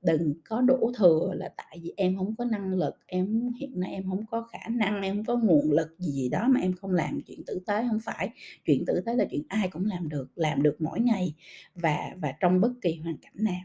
[0.01, 3.91] đừng có đổ thừa là tại vì em không có năng lực, em hiện nay
[3.91, 6.91] em không có khả năng, em không có nguồn lực gì đó mà em không
[6.91, 8.29] làm chuyện tử tế, không phải.
[8.65, 11.35] Chuyện tử tế là chuyện ai cũng làm được, làm được mỗi ngày
[11.75, 13.61] và và trong bất kỳ hoàn cảnh nào.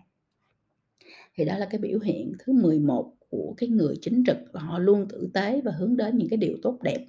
[1.36, 4.78] Thì đó là cái biểu hiện thứ 11 của cái người chính trực là họ
[4.78, 7.06] luôn tử tế và hướng đến những cái điều tốt đẹp.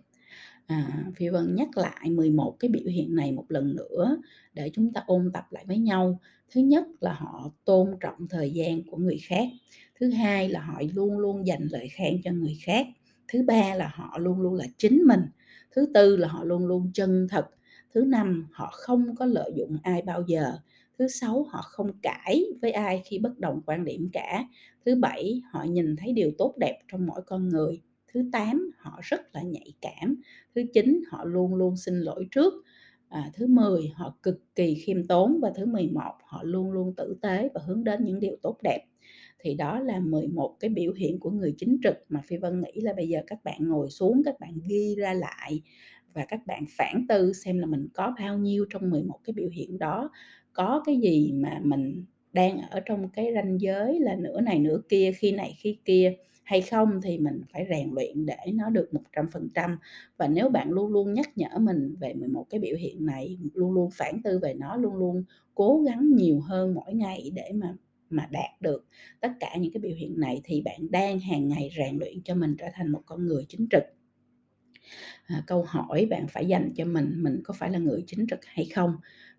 [0.68, 4.18] À, Phi Vân nhắc lại 11 cái biểu hiện này một lần nữa
[4.54, 6.20] để chúng ta ôn tập lại với nhau.
[6.52, 9.48] Thứ nhất là họ tôn trọng thời gian của người khác.
[10.00, 12.88] Thứ hai là họ luôn luôn dành lời khen cho người khác.
[13.28, 15.22] Thứ ba là họ luôn luôn là chính mình.
[15.72, 17.46] Thứ tư là họ luôn luôn chân thật.
[17.94, 20.54] Thứ năm, họ không có lợi dụng ai bao giờ.
[21.00, 24.46] Thứ sáu, họ không cãi với ai khi bất đồng quan điểm cả.
[24.86, 27.82] Thứ bảy, họ nhìn thấy điều tốt đẹp trong mỗi con người.
[28.16, 30.22] Thứ tám, họ rất là nhạy cảm.
[30.56, 32.54] Thứ chín, họ luôn luôn xin lỗi trước.
[33.10, 37.18] À, thứ 10, họ cực kỳ khiêm tốn và thứ 11, họ luôn luôn tử
[37.22, 38.80] tế và hướng đến những điều tốt đẹp.
[39.40, 42.82] Thì đó là 11 cái biểu hiện của người chính trực mà Phi Vân nghĩ
[42.82, 45.62] là bây giờ các bạn ngồi xuống, các bạn ghi ra lại
[46.14, 49.50] và các bạn phản tư xem là mình có bao nhiêu trong 11 cái biểu
[49.50, 50.10] hiện đó.
[50.54, 54.82] Có cái gì mà mình đang ở trong cái ranh giới là nửa này nửa
[54.90, 56.16] kia, khi này khi kia
[56.46, 59.78] hay không thì mình phải rèn luyện để nó được 100%.
[60.18, 63.72] Và nếu bạn luôn luôn nhắc nhở mình về 11 cái biểu hiện này, luôn
[63.74, 65.24] luôn phản tư về nó, luôn luôn
[65.56, 67.76] cố gắng nhiều hơn mỗi ngày để mà
[68.10, 68.86] mà đạt được
[69.22, 72.36] tất cả những cái biểu hiện này thì bạn đang hàng ngày rèn luyện cho
[72.36, 73.84] mình trở thành một con người chính trực.
[75.28, 78.40] À, câu hỏi bạn phải dành cho mình, mình có phải là người chính trực
[78.46, 78.96] hay không?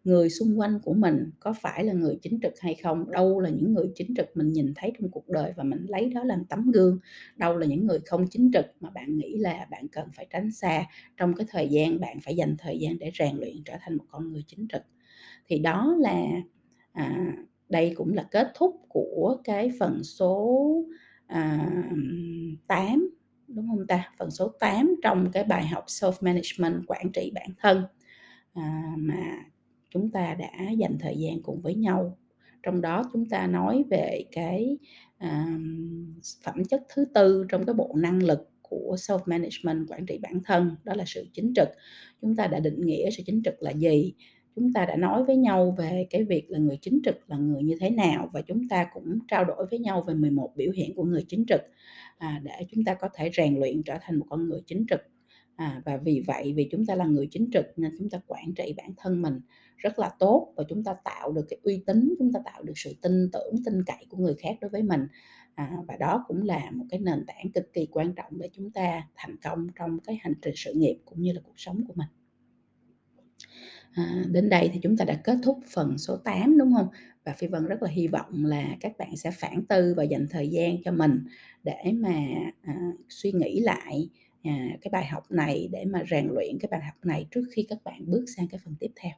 [0.07, 3.11] Người xung quanh của mình có phải là người chính trực hay không?
[3.11, 6.11] Đâu là những người chính trực mình nhìn thấy trong cuộc đời và mình lấy
[6.11, 6.99] đó làm tấm gương?
[7.37, 10.53] Đâu là những người không chính trực mà bạn nghĩ là bạn cần phải tránh
[10.53, 10.85] xa
[11.17, 14.05] trong cái thời gian bạn phải dành thời gian để rèn luyện trở thành một
[14.09, 14.83] con người chính trực?
[15.49, 16.27] Thì đó là,
[16.93, 17.33] à,
[17.69, 20.85] đây cũng là kết thúc của cái phần số,
[21.27, 21.71] à,
[22.67, 23.11] 8,
[23.49, 24.13] đúng không ta?
[24.19, 27.85] Phần số 8 trong cái bài học Self-Management, quản trị bản thân,
[28.55, 29.45] à, mà
[29.91, 32.19] chúng ta đã dành thời gian cùng với nhau.
[32.63, 34.79] Trong đó chúng ta nói về cái,
[35.19, 35.59] à,
[36.45, 40.77] phẩm chất thứ tư trong cái bộ năng lực của Self-Management, quản trị bản thân,
[40.85, 41.69] đó là sự chính trực.
[42.23, 44.15] Chúng ta đã định nghĩa sự chính trực là gì,
[44.57, 47.63] chúng ta đã nói với nhau về cái việc là người chính trực là người
[47.63, 50.95] như thế nào và chúng ta cũng trao đổi với nhau về 11 biểu hiện
[50.95, 51.61] của người chính trực,
[52.19, 55.01] à, để chúng ta có thể rèn luyện trở thành một con người chính trực.
[55.57, 58.55] À, và vì vậy, vì chúng ta là người chính trực nên chúng ta quản
[58.55, 59.41] trị bản thân mình
[59.77, 62.73] rất là tốt và chúng ta tạo được cái uy tín, chúng ta tạo được
[62.79, 65.07] sự tin tưởng, tin cậy của người khác đối với mình.
[65.55, 68.71] À, và đó cũng là một cái nền tảng cực kỳ quan trọng để chúng
[68.71, 71.95] ta thành công trong cái hành trình sự nghiệp cũng như là cuộc sống của
[71.97, 72.09] mình.
[73.93, 76.89] À, đến đây thì chúng ta đã kết thúc phần số 8, đúng không
[77.25, 80.27] Và Phi Vân rất là hy vọng là các bạn sẽ phản tư và dành
[80.31, 81.25] thời gian cho mình
[81.63, 82.25] để mà,
[82.63, 84.09] à, suy nghĩ lại,
[84.47, 87.67] à, cái bài học này để mà rèn luyện cái bài học này trước khi
[87.69, 89.13] các bạn bước sang cái phần tiếp theo.